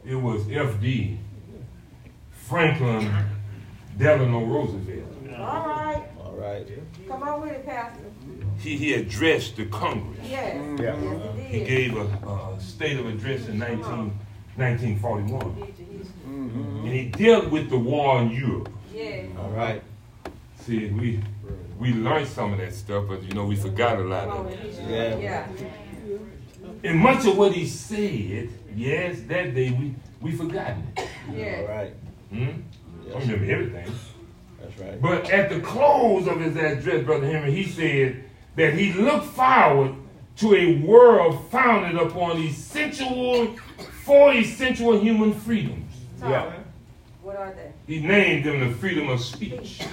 [0.03, 1.15] It was FD,
[2.31, 3.09] Franklin
[3.97, 5.07] Delano Roosevelt.
[5.37, 6.03] All right.
[6.23, 6.67] All right.
[7.07, 8.03] Come on with it, Pastor.
[8.59, 10.19] He, he addressed the Congress.
[10.29, 10.55] Yes.
[10.79, 10.95] Yeah.
[11.01, 11.67] Yes, He it did.
[11.67, 13.81] gave a, a state of address in 19,
[14.55, 15.41] 1941.
[15.41, 16.85] Mm-hmm.
[16.85, 18.69] And he dealt with the war in Europe.
[18.93, 19.23] Yeah.
[19.39, 19.81] All right.
[20.59, 21.23] See, we
[21.79, 24.75] we learned some of that stuff, but you know, we forgot a lot of it.
[24.87, 25.17] Yeah.
[25.17, 25.47] Yeah.
[26.83, 31.07] And much of what he said, yes, that day we we forgotten it.
[31.33, 31.61] Yeah.
[31.61, 31.93] right.
[32.31, 32.61] Hmm?
[33.11, 33.95] I don't remember everything.
[34.61, 35.01] That's right.
[35.01, 38.23] But at the close of his address, Brother Henry, he said
[38.55, 39.95] that he looked forward
[40.37, 43.55] to a world founded upon essential,
[44.05, 45.93] four essential human freedoms.
[46.19, 46.53] So, Yeah.
[47.21, 47.71] What are they?
[47.93, 49.79] He named them the freedom of speech.
[49.81, 49.89] Y'all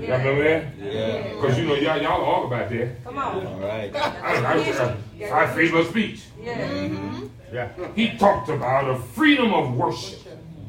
[0.00, 0.16] Yeah.
[0.16, 0.64] remember that?
[0.78, 1.34] Yeah.
[1.34, 3.04] Because you know, y'all, y'all all about that.
[3.04, 3.46] Come on.
[3.46, 3.94] All right.
[3.94, 6.22] I, I, I, I freedom of speech.
[6.42, 7.20] Yeah.
[7.52, 7.68] Yeah.
[7.94, 10.20] He talked about a freedom of worship.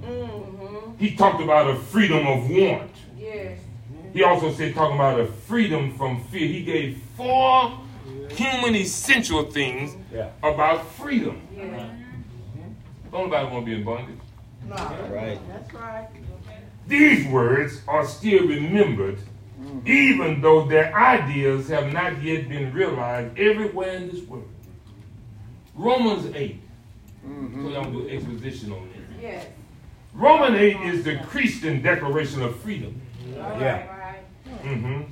[0.03, 0.60] Mm-hmm.
[1.01, 2.91] He talked about a freedom of want.
[3.17, 3.59] Yes.
[4.13, 6.47] He also said talking about a freedom from fear.
[6.47, 7.75] He gave four
[8.29, 10.29] human essential things Yeah.
[10.43, 11.41] about freedom.
[11.57, 11.89] Yeah.
[13.11, 14.15] Don't nobody want to be in bondage.
[14.67, 14.75] Nah.
[14.75, 15.39] All right.
[15.49, 16.07] That's right.
[16.87, 19.19] These words are still remembered,
[19.59, 19.87] mm.
[19.87, 24.47] even though their ideas have not yet been realized everywhere in this world.
[25.75, 26.61] Romans 8.
[27.25, 27.65] Mm-hmm.
[27.65, 29.21] So I'm going to do exposition on this.
[29.21, 29.47] Yes.
[30.13, 33.01] Romans 8 is the Christian declaration of freedom.
[33.33, 33.39] Yeah.
[33.39, 34.63] right, right.
[34.63, 35.05] Mhm.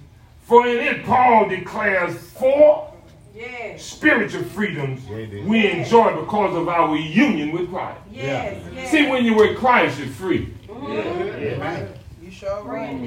[0.43, 2.91] For in it, Paul declares four
[3.35, 3.83] Yes.
[3.83, 7.99] spiritual freedoms Yeah, we enjoy because of our union with Christ.
[8.12, 8.62] Yes.
[8.75, 8.91] Yes.
[8.91, 10.49] See, when you're with Christ, you're free.
[10.69, 12.99] You sure right.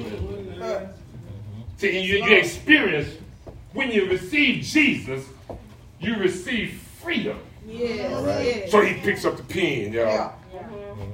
[0.59, 0.79] Huh.
[1.77, 3.09] See, you, you experience,
[3.73, 5.25] when you receive Jesus,
[5.99, 7.37] you receive freedom.
[7.67, 8.69] Yes, right.
[8.69, 10.31] So he picks up the pen, y'all, Yeah,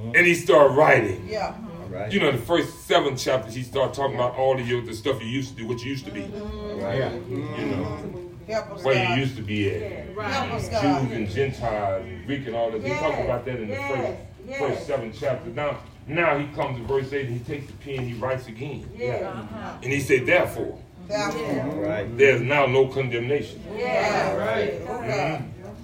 [0.09, 0.17] Mm-hmm.
[0.17, 1.27] and he starts writing.
[1.29, 1.55] yeah.
[1.55, 2.11] All right.
[2.11, 5.21] You know, the first seven chapters, he starts talking about all of your the stuff
[5.21, 6.21] you used to do, what you used to be.
[6.21, 6.69] Mm-hmm.
[6.69, 6.97] All right.
[6.99, 7.09] Yeah.
[7.09, 7.59] Mm-hmm.
[7.61, 10.07] You know, Help us, where you used to be at.
[10.17, 11.11] Help us, Jews God.
[11.11, 12.81] and Gentiles, Greek and all that.
[12.83, 14.59] He talks about that in the Yes, first yes.
[14.59, 15.55] first seven chapters.
[15.55, 18.89] Now, now he comes to verse eight and he takes the pen, he writes again,
[18.95, 19.23] Yes.
[19.23, 19.77] Uh-huh.
[19.83, 21.61] and he said, "Therefore, Therefore.
[21.61, 22.17] All right.
[22.17, 24.35] there is now no condemnation." Yes.
[24.35, 24.87] Right.
[24.87, 25.43] God.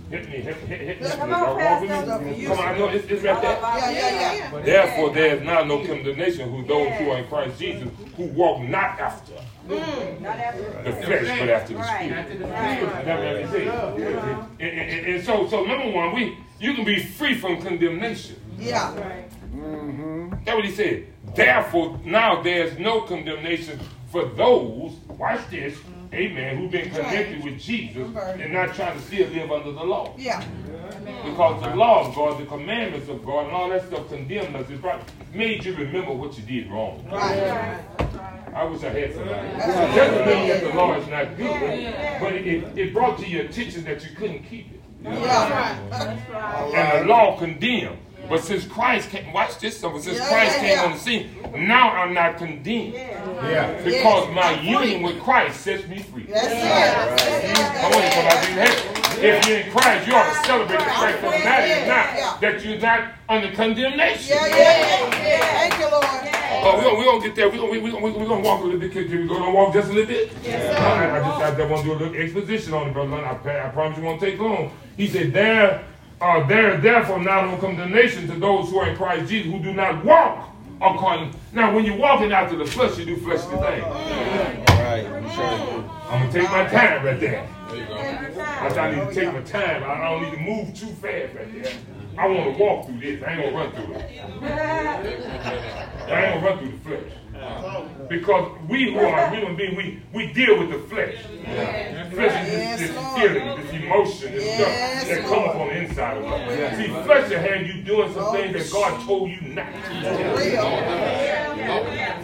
[0.09, 1.09] Hit me, hit, hit, hit me.
[1.09, 2.19] Come on, walk with Pastor.
[2.23, 2.45] me?
[2.45, 3.59] Come on, I know it's, it's right there.
[3.59, 4.61] Yeah, yeah, yeah.
[4.61, 8.61] Therefore, there is now no condemnation who those who are in Christ Jesus who walk
[8.61, 9.33] not after
[9.67, 10.61] mm, Not after.
[10.83, 12.39] the flesh, but after the spirit.
[12.49, 13.05] Right.
[13.05, 15.07] That's what he said.
[15.07, 18.39] And, so, so number one, we you can be free from condemnation.
[18.59, 18.93] Yeah.
[18.99, 19.29] Right.
[20.45, 21.07] That's what he said.
[21.35, 23.79] Therefore, now there's no condemnation
[24.11, 25.77] for those, watch this,
[26.15, 30.13] amen, who've been connected with Jesus and not trying to still live under the law.
[30.17, 30.43] Yeah.
[31.23, 34.69] Because the law of God, the commandments of God, and all that stuff condemned us.
[34.69, 35.01] It brought,
[35.33, 37.05] made you remember what you did wrong.
[37.11, 37.83] Right.
[38.53, 39.47] I wish I had somebody.
[39.47, 43.27] It doesn't mean that the law is not good, but it, it, it brought to
[43.27, 44.81] your attention that you couldn't keep it.
[45.03, 45.79] Yeah.
[45.89, 46.73] That's right.
[46.73, 47.99] And the law condemned.
[48.29, 50.01] But since Christ came, watch this something.
[50.01, 50.83] Since Yeah, Christ yeah, came yeah.
[50.85, 51.29] on the scene,
[51.67, 52.93] now I'm not condemned.
[52.93, 53.71] Yeah.
[53.83, 54.69] Because Yes, my I'm free.
[54.69, 56.25] union with Christ sets me free.
[56.29, 56.51] That's it.
[56.51, 57.83] That's it.
[57.83, 60.47] I want you to come out and hey, if you're in Christ, you ought to
[60.47, 64.35] celebrate the fact that it matters not that you're not under condemnation.
[64.35, 65.69] Yeah, yeah, yeah, yeah.
[65.69, 66.05] Thank you, Lord.
[66.67, 67.49] Oh, we're gonna, we gonna get there.
[67.49, 68.91] We're gonna, we, we, we, we gonna walk a little bit.
[68.91, 70.31] Can we gonna walk just a little bit?
[70.43, 72.93] Yes, uh, I, I just, I just want to do a little exposition on it,
[72.93, 73.15] brother.
[73.15, 74.71] I, I promise you won't take long.
[74.97, 75.83] He said, there,
[76.21, 79.73] uh, there, therefore now no condemnation to those who are in Christ Jesus, who do
[79.73, 80.49] not walk
[80.81, 81.33] according.
[81.53, 83.83] Now, when you're walking after the flesh, you do fleshly things.
[83.83, 85.05] All right.
[86.09, 87.47] I'm gonna take my time right there.
[87.69, 88.79] Take your I, time.
[88.79, 89.83] I need to take my time.
[89.83, 91.73] I, I don't need to move too fast right there.
[92.17, 93.21] I want to walk through this.
[93.23, 94.21] I ain't gonna run through it.
[96.07, 97.11] I ain't gonna run through the flesh.
[98.09, 101.15] Because we who are human beings, we, we deal with the flesh.
[102.13, 105.49] Flesh is this, this feeling, this emotion, this Yes, stuff that come Lord.
[105.49, 106.77] up on the inside of us.
[106.77, 110.37] See, flesh will have you doing some things that God told you not to For
[110.37, 110.67] real.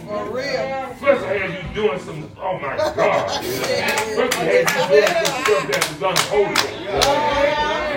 [0.06, 0.94] For real.
[0.94, 3.28] Flesh will have you doing some, oh my God.
[3.42, 6.54] Flesh will have you doing some stuff that is unholy.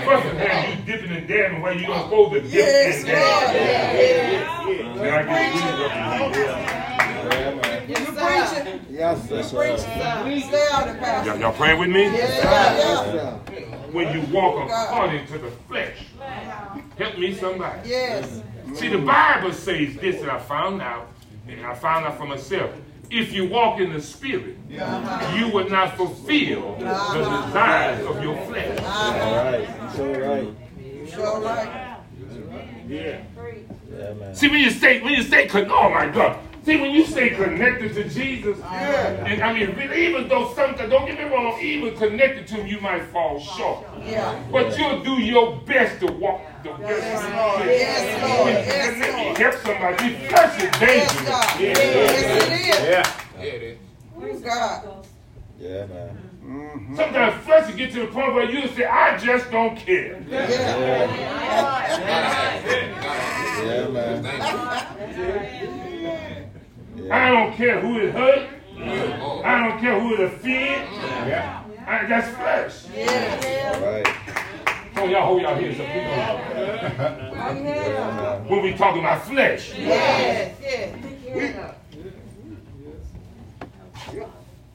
[0.05, 3.07] Flesh will have you dipping and dabbing where you don't supposed to dip Yes, and
[3.07, 4.65] dab.
[4.65, 4.97] Lord.
[4.97, 6.45] Then I get weird up in here.
[6.45, 6.94] Yeah,
[7.29, 7.89] man.
[7.89, 8.85] You preaching.
[8.89, 9.43] Yes, sir.
[9.57, 10.47] Preaching.
[10.47, 11.31] Stay out of pastor.
[11.31, 12.03] Y'all, y'all praying with me?
[12.03, 13.39] Yes, sir.
[13.91, 15.97] When you walk according to the flesh.
[16.97, 17.89] Help me somebody.
[17.89, 18.41] Yes.
[18.73, 21.09] See, the Bible says this that I found out,
[21.47, 22.71] and I found out for myself.
[23.11, 25.37] If you walk in the spirit, uh-huh.
[25.37, 27.45] you will not fulfill the uh-huh.
[27.45, 28.79] desires of your flesh.
[28.79, 29.23] Uh-huh.
[29.23, 29.59] All right.
[29.59, 30.55] You sure right.
[30.89, 31.99] You sure right.
[32.87, 33.21] Yeah.
[33.91, 34.35] Yeah, man.
[34.35, 36.39] See, when you say when you say oh my God.
[36.65, 41.15] See, when you stay connected to Jesus, and I mean, even though sometimes, don't get
[41.19, 43.85] me wrong, even connected to him, you might fall short.
[44.03, 44.43] Yeah.
[44.51, 46.81] But you'll do your best to walk the best.
[46.81, 48.47] Yes, Lord.
[48.57, 49.37] Yes, Lord.
[49.37, 49.97] Help somebody.
[49.97, 51.29] See, flesh is Yes, dangerous.
[51.29, 51.59] God.
[51.61, 52.79] Yes, it is.
[52.81, 53.05] Yeah.
[54.19, 55.05] Praise God.
[55.59, 56.17] Yeah, man.
[56.43, 56.95] Mm-hmm.
[56.95, 60.19] Sometimes flesh will get to the point where you say, I just don't care.
[63.65, 65.83] Yeah, man.
[67.11, 68.49] I don't care who it hurt.
[68.77, 70.89] I don't care who it offend.
[71.27, 71.63] Yeah.
[71.87, 72.85] I, that's flesh.
[73.75, 74.07] All right.
[74.95, 75.87] So y'all hold y'all heads up.
[75.87, 77.65] Yeah.
[78.47, 79.73] When we talking about flesh.
[79.77, 81.75] Yes, yes.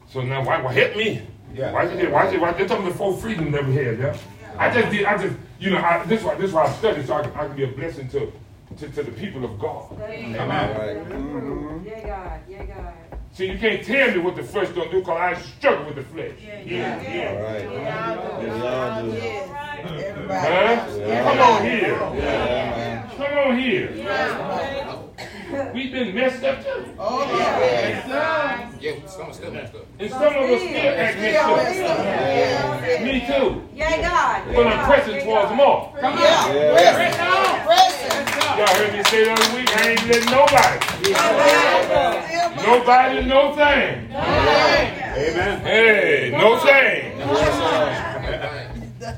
[0.09, 1.23] So now, why, why help me?
[1.55, 1.73] Yeah.
[1.73, 4.17] Why you why you why they're talking about four freedom never had, yeah?
[4.59, 7.15] I just did, I just, you know, I, this why this why I studied so
[7.15, 8.33] I can, I can be a blessing to
[8.79, 9.93] to, to the people of God.
[10.01, 10.41] Amen.
[10.41, 10.97] All right.
[11.09, 11.87] Mm-hmm.
[11.87, 12.41] Yeah, God.
[12.49, 12.95] Yeah, God.
[13.33, 16.03] See, you can't tell me what the flesh don't do because I struggle with the
[16.03, 16.33] flesh.
[16.43, 17.01] Yeah.
[17.03, 17.65] yeah, All right.
[17.73, 18.41] Yeah.
[18.41, 19.17] We all do.
[19.17, 19.51] Yes.
[19.81, 20.55] Everybody.
[20.55, 21.07] Huh?
[21.07, 21.23] Yeah.
[21.25, 21.95] Come on here.
[21.95, 23.11] Yeah, man.
[23.17, 25.40] Come on here.
[25.75, 26.85] We've been messed up too.
[26.99, 28.71] Oh, yeah.
[28.81, 29.87] Yeah, some still messed up.
[29.99, 31.99] And some of us still act messed messed up.
[31.99, 32.05] up.
[32.07, 33.05] Yeah.
[33.05, 33.63] Me too.
[33.75, 34.55] Yeah, God.
[34.55, 35.93] But I'm pressing towards more.
[36.01, 36.53] Yeah.
[36.53, 36.95] Yeah.
[36.95, 37.67] Press it.
[37.67, 38.11] Press it.
[38.59, 40.79] Y'all heard me say the other week, I ain't letting nobody.
[41.05, 44.11] Still Nobody, no thing.
[44.13, 45.61] Amen.
[45.63, 47.21] Hey, no thing.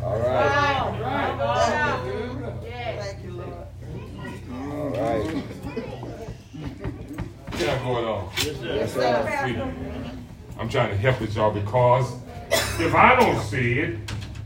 [0.03, 0.63] All right.
[2.99, 3.67] Thank you, Lord.
[4.53, 5.43] All right.
[7.63, 8.23] What's going on?
[8.97, 9.43] Yes.
[9.43, 10.27] Freedom.
[10.59, 12.13] I'm trying to help with y'all because
[12.79, 13.99] if I don't see it,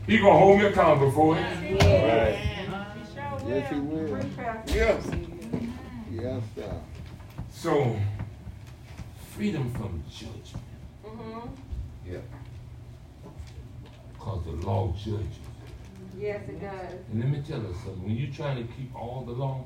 [0.05, 1.83] he gonna hold me accountable for it.
[1.83, 2.57] All right.
[3.47, 4.17] Yes, he will.
[4.67, 5.07] Yes.
[6.11, 6.81] Yes, sir.
[7.51, 7.99] So,
[9.31, 10.63] freedom from judgment.
[11.05, 11.49] Mm-hmm.
[12.09, 12.19] Yeah.
[14.13, 15.25] Because the law judges.
[16.17, 16.93] Yes, it does.
[17.11, 18.03] And let me tell you something.
[18.03, 19.65] When you're trying to keep all the law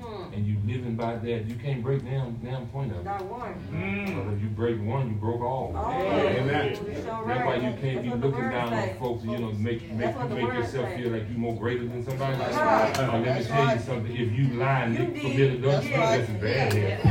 [0.00, 0.32] Hmm.
[0.34, 3.04] and you living by that, you can't break down down point of it.
[3.04, 3.54] Not one.
[3.70, 5.72] Because if you break one, you broke all.
[5.74, 6.68] Oh, Amen.
[6.70, 8.90] you sure That's why you can't be That's what looking down say.
[8.92, 10.96] on folks, and you know, make make That's what make yourself say.
[11.02, 12.36] feel like you're more greater than somebody.
[12.36, 12.98] That's right.
[12.98, 14.12] Uh, let me That's tell you something.
[14.16, 15.64] If you lie and You commit did.
[15.64, 16.26] adultery, That's right.
[16.26, 17.00] that's bad here.
[17.04, 17.10] All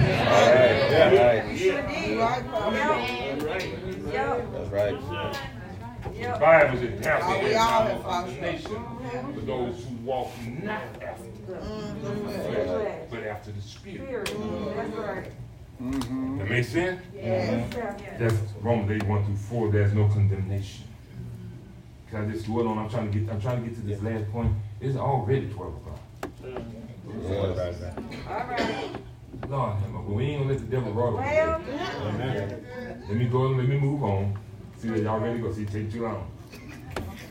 [0.53, 1.17] right.
[1.17, 1.51] All right.
[1.51, 2.09] You sure did.
[2.09, 2.75] You right, Papa.
[4.11, 4.51] Yep.
[4.53, 5.01] That's right.
[5.01, 6.39] The Yep.
[6.39, 8.85] Bible says, "Happy we is all the have nation
[9.33, 13.09] for those who walk not after the That's flesh, right.
[13.09, 14.75] but after the Spirit." Spirit.
[14.75, 15.31] That's right.
[15.81, 16.37] Mm-hmm.
[16.37, 17.01] That makes sense?
[17.15, 17.73] Yes.
[18.19, 19.71] That's Romans 8, 1 through 4.
[19.71, 20.85] There's no condemnation.
[22.09, 22.77] Can I just go on?
[22.77, 24.53] I'm trying to get I'm trying to get to this last point.
[24.79, 25.99] It's already 12 o'clock.
[27.27, 27.81] Yes.
[28.27, 28.95] All right.
[29.49, 30.05] Lord, have mercy.
[30.05, 31.17] but we ain't gonna let the devil roll over.
[31.17, 31.61] Well,
[33.09, 34.37] Let me go, and let me move on.
[34.77, 35.51] See that y'all ready to go.
[35.51, 36.29] See, it take too long.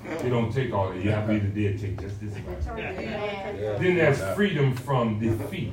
[0.05, 1.03] It don't take all that.
[1.05, 2.79] Yeah, I believe it did take just this amount.
[2.79, 3.81] yes.
[3.81, 5.73] Then there's freedom from defeat.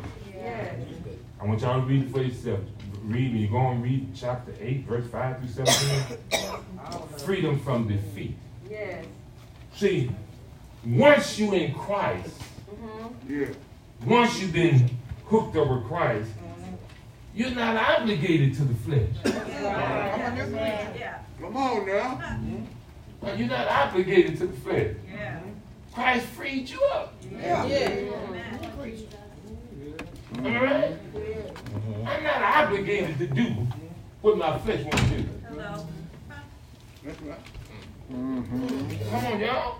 [1.42, 2.60] I want y'all to read it for yourself.
[3.04, 3.48] Read me.
[3.48, 7.20] Go on read chapter 8, verse 5 through 17.
[7.20, 8.36] freedom from defeat.
[8.70, 9.06] Yes.
[9.76, 10.12] See,
[10.86, 12.36] once you in Christ,
[13.28, 14.10] Mm-hmm.
[14.10, 14.90] once you've been
[15.26, 16.30] hooked up with Christ,
[17.36, 19.10] you're not obligated to the flesh.
[21.42, 22.40] Come on now.
[23.22, 24.96] Well, You're not obligated to the flesh.
[25.12, 25.40] Yeah.
[25.94, 27.14] Christ freed you up.
[27.32, 27.66] Yeah.
[30.36, 30.98] Am I right?
[32.06, 33.68] I'm not obligated to do
[34.22, 35.30] what my flesh wants to do.
[38.12, 39.10] Mm-hmm.
[39.10, 39.80] Come on, y'all.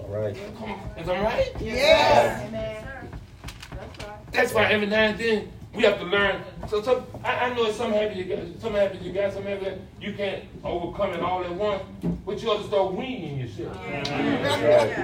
[0.00, 0.36] All right.
[0.58, 0.98] Come on.
[0.98, 1.52] Is that right?
[1.60, 2.50] Yes.
[2.50, 4.32] That's right.
[4.32, 6.42] That's why every now and then we have to learn.
[6.68, 9.44] So, so I, I know it's some happy you got, some happy you got, some
[9.44, 11.82] happy you can't overcome it all at once,
[12.26, 13.74] but you ought to start weaning yourself.
[13.82, 14.96] That's right.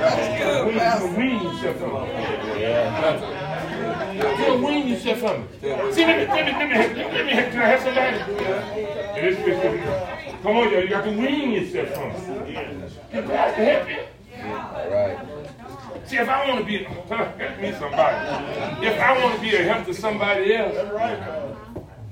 [0.00, 0.64] That's right.
[0.66, 2.60] Wean, you can wean yourself from it.
[2.60, 4.48] Yeah.
[4.48, 5.94] You wean yourself from it.
[5.94, 8.16] See, let me, let me, let me, let me, let me, can I have somebody?
[8.42, 12.92] Yeah, this is- Come on, y'all, you got to wean yourself from it.
[13.12, 14.00] Can Pastor help you?
[14.42, 15.41] All right.
[16.12, 18.86] See, if I want to be, help me somebody.
[18.86, 20.76] If I want to be a help to somebody else,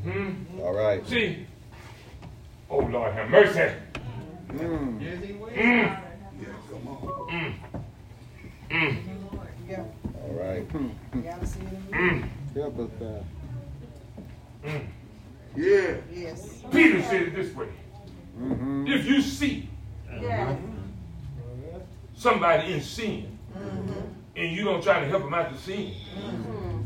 [0.03, 1.07] hmm, All right.
[1.07, 1.44] see,
[2.70, 3.74] oh Lord have mercy.
[4.53, 5.01] Mm.
[5.53, 6.03] Mm.
[7.28, 7.55] Mm.
[8.70, 8.96] Mm.
[9.68, 9.84] Yeah.
[10.22, 10.66] All right.
[10.72, 11.61] You gotta see.
[11.90, 12.28] Mm.
[12.55, 13.24] Help us, God.
[14.64, 14.86] Mm.
[15.55, 16.62] Yes.
[16.72, 17.68] Peter said it this way.
[18.40, 18.86] Mm-hmm.
[18.86, 19.68] If you see
[20.22, 20.59] Yes.
[22.14, 23.39] somebody in sin Mm-hmm.
[23.55, 25.92] And you don't try to help them out to sin,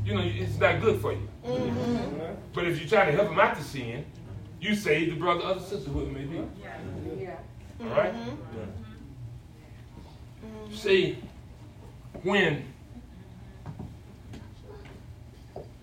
[0.05, 1.29] you know, it's not good for you.
[1.45, 2.35] Mm-hmm.
[2.53, 4.05] But if you try to help them out to sin,
[4.61, 6.43] you save the brother or the sister, who it may be.
[7.21, 7.37] Yeah.
[7.81, 8.15] All right?
[10.73, 11.19] See,
[12.23, 12.65] when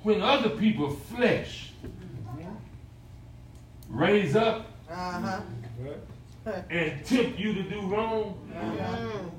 [0.04, 1.72] when other people flesh
[3.90, 5.42] raise up Uh-huh.
[6.70, 9.32] and tempt you to do wrong, Mm.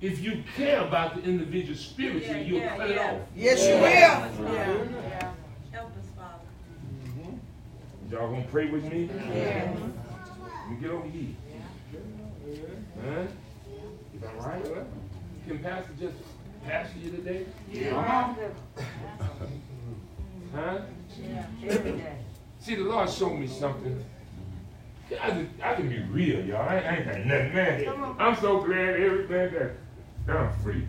[0.00, 3.20] If you care about the individual spiritually, you'll cut it off.
[3.34, 4.52] Yes, you will.
[4.52, 5.30] Yeah.
[5.72, 6.38] Help us, Father.
[7.06, 8.12] Mm-hmm.
[8.12, 9.08] Y'all gonna pray with me?
[9.34, 9.74] Yeah.
[10.64, 11.34] Let me get over here.
[13.02, 13.26] Huh?
[14.14, 14.64] Is that right?
[15.46, 16.14] Can Pastor just
[16.64, 17.46] pastor you today?
[17.70, 17.96] Yeah.
[17.96, 18.34] Uh-huh.
[20.54, 20.78] Huh?
[21.66, 22.16] Every day.
[22.60, 24.04] See, the Lord showed me something.
[25.20, 26.66] I can, I can be real, y'all.
[26.66, 28.16] I, I ain't got nothing, man.
[28.18, 29.76] I'm so glad everything that that
[30.28, 30.86] I'm free.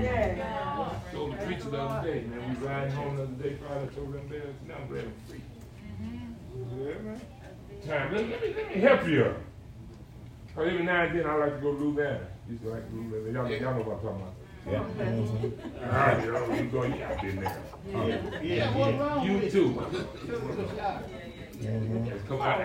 [0.00, 0.90] Yeah.
[1.12, 3.94] told the preacher the other day, man, we riding home the other day, Friday, I
[3.94, 5.42] told them, man, now I'm glad I'm free.
[7.86, 9.34] Time, let, let me, let me help you.
[10.54, 12.26] Cause every now and then I like to go to Louisiana.
[12.48, 13.48] Used to like to Louisiana.
[13.48, 14.34] Y'all, y'all know what I'm talking about.
[14.66, 14.80] Yeah.
[15.84, 19.24] All right, y'all, you go, yeah, I've been there.
[19.24, 19.82] You too.
[22.28, 22.60] Come on.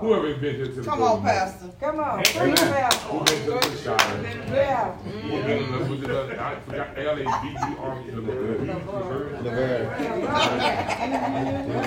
[0.00, 1.68] Whoever been here to the Come on, Pastor.
[1.78, 2.94] Come on, bring it out.
[2.94, 4.00] Who been to the shop?
[4.48, 4.92] Yeah.
[4.94, 9.44] Who been to the, who's the, I forgot, L-A-B-U-R-E, Laverne.
[9.44, 9.86] Laverne.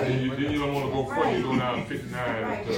[0.03, 2.74] And you, then you don't wanna go further, you go down fifty-nine to,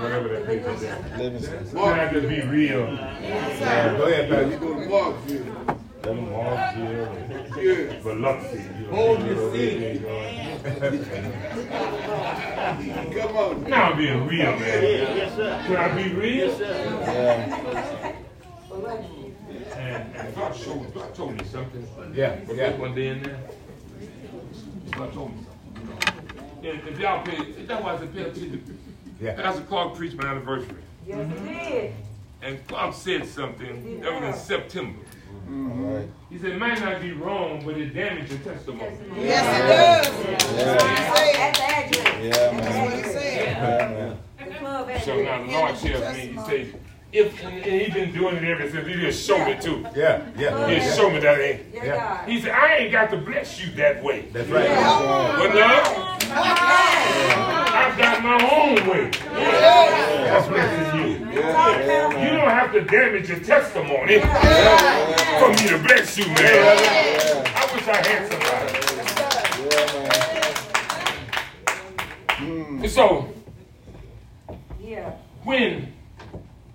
[0.00, 0.98] whatever that place is there.
[1.16, 1.68] Livingston.
[1.70, 2.86] Can I just be real?
[2.86, 4.50] Go ahead, Pastor.
[4.50, 5.79] You go to Marksville.
[6.02, 7.98] Them Marksville and Yeah.
[8.02, 8.58] Biloxi.
[8.90, 9.78] Hold your seat.
[9.78, 10.98] they- they-
[13.20, 13.64] Come on.
[13.64, 15.66] Now I'm being real, man.
[15.66, 16.58] Can I be real?
[16.58, 18.12] Yeah.
[19.76, 21.86] And, and God showed, God told me something.
[22.14, 22.54] Yeah, yeah.
[22.70, 23.38] that one day in there?
[24.92, 26.70] God told me something.
[26.70, 28.78] And if y'all pay, that's why I said pay attention.
[29.20, 29.34] Yeah.
[29.34, 30.76] Pastor Clark preached my anniversary.
[31.06, 31.92] Yes, he did.
[32.42, 34.98] And Clark said something, that was in September.
[35.50, 36.08] All right.
[36.30, 38.96] He said, it might not be wrong, but it damaged your testimony.
[39.16, 40.56] Yes, it does.
[40.56, 40.78] Yeah.
[41.40, 42.24] At the address.
[42.24, 43.56] Yeah, That's what he said.
[43.56, 45.00] Yeah, man.
[45.00, 46.74] So now the Lord tells me, he says,
[47.12, 49.84] if, and he's been doing it ever since, he just showed me too.
[49.96, 50.68] Yeah, yeah.
[50.68, 51.74] He just showed me that ain't.
[51.74, 54.28] Yeah, He said, I ain't got to bless you that way.
[54.32, 54.68] That's right.
[54.68, 56.06] But now,
[57.80, 59.10] I've got my own way.
[59.10, 61.06] That's blessing you.
[61.30, 67.46] You don't have to damage your testimony for me to bless you, man.
[67.56, 68.76] I wish I had somebody.
[72.82, 73.32] And so,
[74.80, 75.12] Yeah.
[75.44, 75.92] when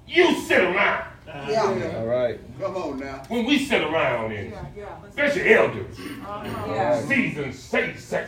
[0.08, 1.04] you sit around,
[1.48, 1.98] Yeah.
[1.98, 2.40] All right.
[2.60, 3.24] Come on now.
[3.28, 4.86] when we sit around and Yeah.
[5.08, 7.02] especially elders, Yeah.
[7.02, 8.28] seasoned, safe, safe,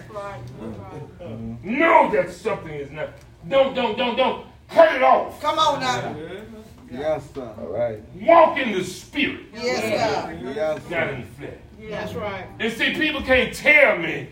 [1.63, 3.09] know that something is not.
[3.47, 5.41] Don't, don't, don't, don't cut it off.
[5.41, 6.15] Come on now.
[6.91, 7.53] Yes, sir.
[7.59, 7.99] All right.
[8.21, 10.55] Walk in the spirit, Yes, God.
[10.55, 11.89] Yes, not in the flesh.
[11.89, 12.45] That's right.
[12.59, 14.29] And see, people can't tell me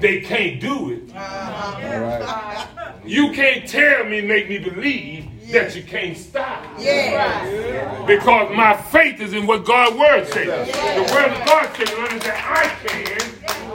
[0.00, 1.14] they can't do it.
[1.14, 1.94] Uh-huh.
[1.94, 2.66] All right.
[3.04, 6.64] You can't tell me, make me believe that you can't stop.
[6.78, 8.04] Yeah.
[8.06, 10.68] Because my faith is in what God's word says.
[10.68, 13.16] The word of God says, understand, I can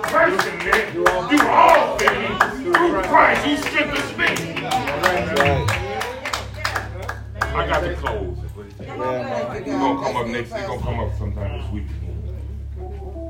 [0.04, 4.26] personally do all things through Christ who strengthens me.
[7.54, 8.38] I got to close.
[8.78, 10.52] Thank Yeah, It's gonna come up next.
[10.52, 11.88] It's gonna come up sometime this week.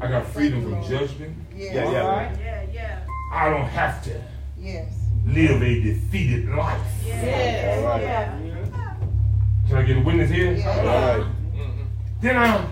[0.01, 1.35] I got freedom from judgment.
[1.55, 2.37] Yeah, yeah.
[2.39, 2.99] Yeah, yeah.
[3.31, 4.21] I don't have to
[4.57, 5.00] Yes.
[5.25, 6.81] Live a defeated life.
[7.05, 7.77] Yes.
[7.79, 8.01] All right.
[8.01, 8.37] Yeah.
[9.67, 10.49] Can I get a witness here?
[10.51, 11.17] All Yeah.
[11.17, 11.27] right.
[12.21, 12.67] Then I'm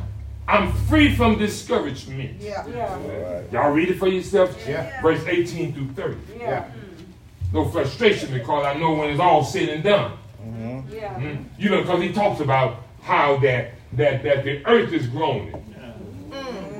[0.47, 2.41] I'm free from discouragement.
[2.41, 2.65] Yeah.
[2.67, 2.89] Yeah.
[2.93, 3.51] All right.
[3.51, 4.57] Y'all read it for yourself.
[4.67, 4.99] Yeah.
[5.01, 6.17] Verse 18 through 30.
[6.39, 6.65] Yeah.
[7.53, 10.11] No frustration because I know when it's all said and done.
[10.43, 10.93] Mm-hmm.
[10.93, 11.13] Yeah.
[11.15, 11.45] Mm.
[11.57, 15.53] You know, because he talks about how that that that the earth is groaning,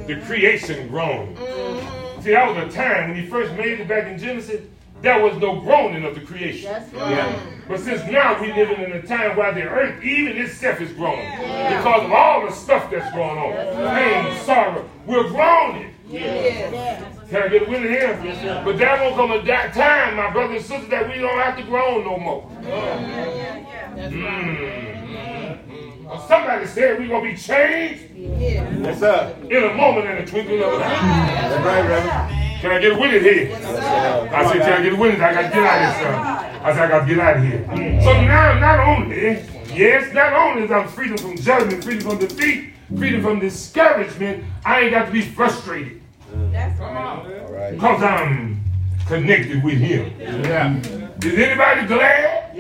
[0.08, 1.36] the creation groaning.
[2.22, 4.62] See, that was a time when he first made it back in Genesis.
[5.02, 6.72] There was no groaning of the creation.
[6.72, 7.12] That's right.
[7.12, 7.40] Yeah.
[7.68, 11.30] But since now we living in a time where the earth, even itself, is groaning
[11.32, 14.90] because of all the stuff that's going on, pain, sorrow.
[15.06, 15.94] We're groaning.
[16.08, 17.30] Yes.
[17.30, 17.92] Can I get a witness
[18.42, 18.62] here?
[18.66, 21.56] But there won't come a da- time, my brothers and sisters, that we don't have
[21.58, 22.52] to groan no more.
[22.62, 24.50] That's right.
[25.08, 26.06] Mm.
[26.06, 28.68] Well, Somebody said we're going to be changed Yeah.
[28.82, 29.36] Yes, sir.
[29.50, 31.50] in a moment in a twinkling of an eye.
[31.50, 32.39] That's right, Reverend.
[32.60, 33.48] Can I get a it here?
[33.48, 34.30] Yes, sir.
[34.36, 35.22] I said, can I get a it?
[35.22, 36.62] I got to get out of here, son.
[36.62, 38.02] I said, I got to get out of here.
[38.04, 42.74] So now, not only, yes, not only is I'm freedom from judgment, freedom from defeat,
[42.98, 46.02] freedom from discouragement, I ain't got to be frustrated
[46.52, 47.42] That's right.
[47.46, 47.74] All right.
[47.76, 48.62] because I'm
[49.08, 50.14] connected with Him.
[50.20, 50.78] Yeah.
[51.24, 52.58] Is anybody glad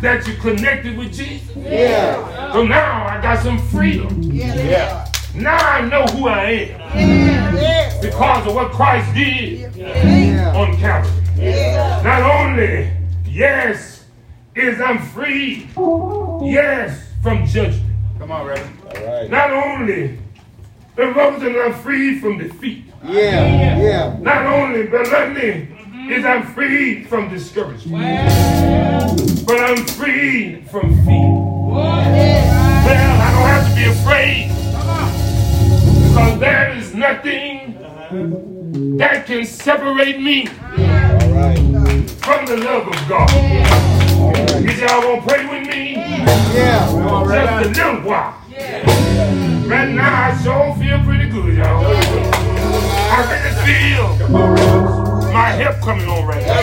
[0.00, 1.56] that you connected with Jesus?
[1.56, 2.52] Yeah.
[2.52, 4.22] So now I got some freedom.
[4.22, 4.56] Yes.
[4.56, 5.06] Yeah.
[5.34, 6.50] Now I know who I
[6.92, 9.64] am because of what Christ did
[10.56, 11.24] on Calvary.
[11.36, 12.04] Yes.
[12.04, 12.90] Not only,
[13.26, 14.04] yes,
[14.56, 15.68] is I'm free,
[16.42, 17.94] yes, from judgment.
[18.18, 18.76] Come on, Reverend.
[18.84, 19.30] All right.
[19.30, 20.18] Not only,
[20.96, 22.86] the Lord I'm free from defeat.
[23.04, 23.78] Yeah.
[23.78, 24.18] Yeah.
[24.20, 25.68] Not only, but not only
[26.12, 28.26] is I'm free from discouragement,
[29.46, 31.30] but I'm free from fear.
[31.70, 34.49] Well, I don't have to be afraid
[36.10, 37.78] because there is nothing
[38.98, 40.76] that can separate me from
[42.46, 43.30] the love of God.
[44.68, 45.94] Is y'all gonna pray with me?
[45.94, 46.88] Yeah.
[47.28, 48.34] Just a little while.
[49.68, 51.86] Right now, I sure feel pretty good, y'all.
[51.86, 51.88] I
[53.30, 54.18] really feel
[55.32, 56.60] my help coming on right now.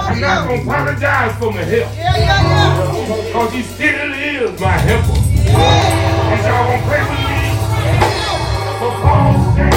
[0.00, 1.92] I'm not gonna apologize for my help.
[1.94, 3.32] Yeah, yeah, yeah.
[3.32, 5.12] Cause he still is my helper.
[5.12, 7.23] And y'all gonna pray with me?
[9.14, 9.74] For Paul said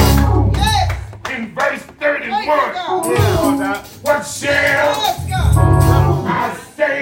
[0.56, 1.38] Yes.
[1.38, 3.86] in verse 31, God.
[4.02, 7.00] what shall Yes, I say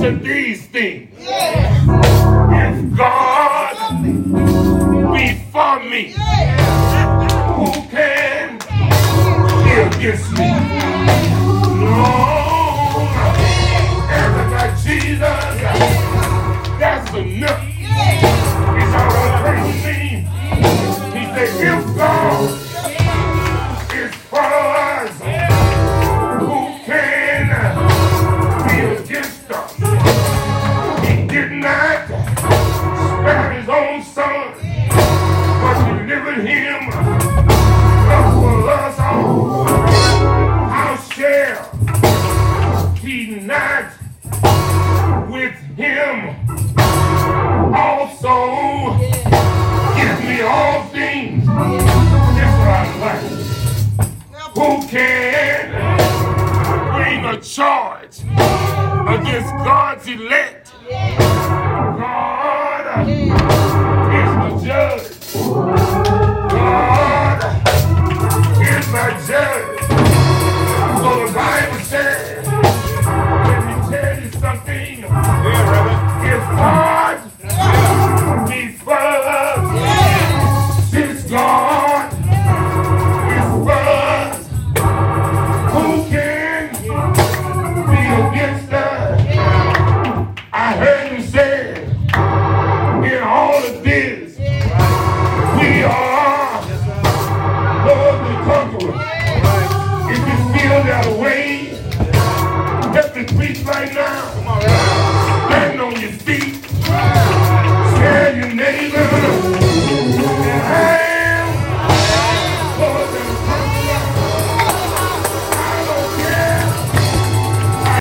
[0.00, 1.14] to these things?
[1.20, 6.02] If God be for me,
[7.56, 8.58] who can
[9.64, 10.48] be against me?
[11.84, 13.08] Long
[14.08, 15.20] as I got Jesus,
[16.78, 17.75] that's enough.
[36.40, 39.64] Him for us all.
[40.68, 43.92] How shall he not
[45.30, 46.36] with him
[47.74, 48.98] also
[49.96, 51.46] give me all things?
[51.46, 53.24] That's what I like.
[54.56, 55.64] Who can
[56.94, 58.20] bring a charge
[59.08, 60.65] against God's elect?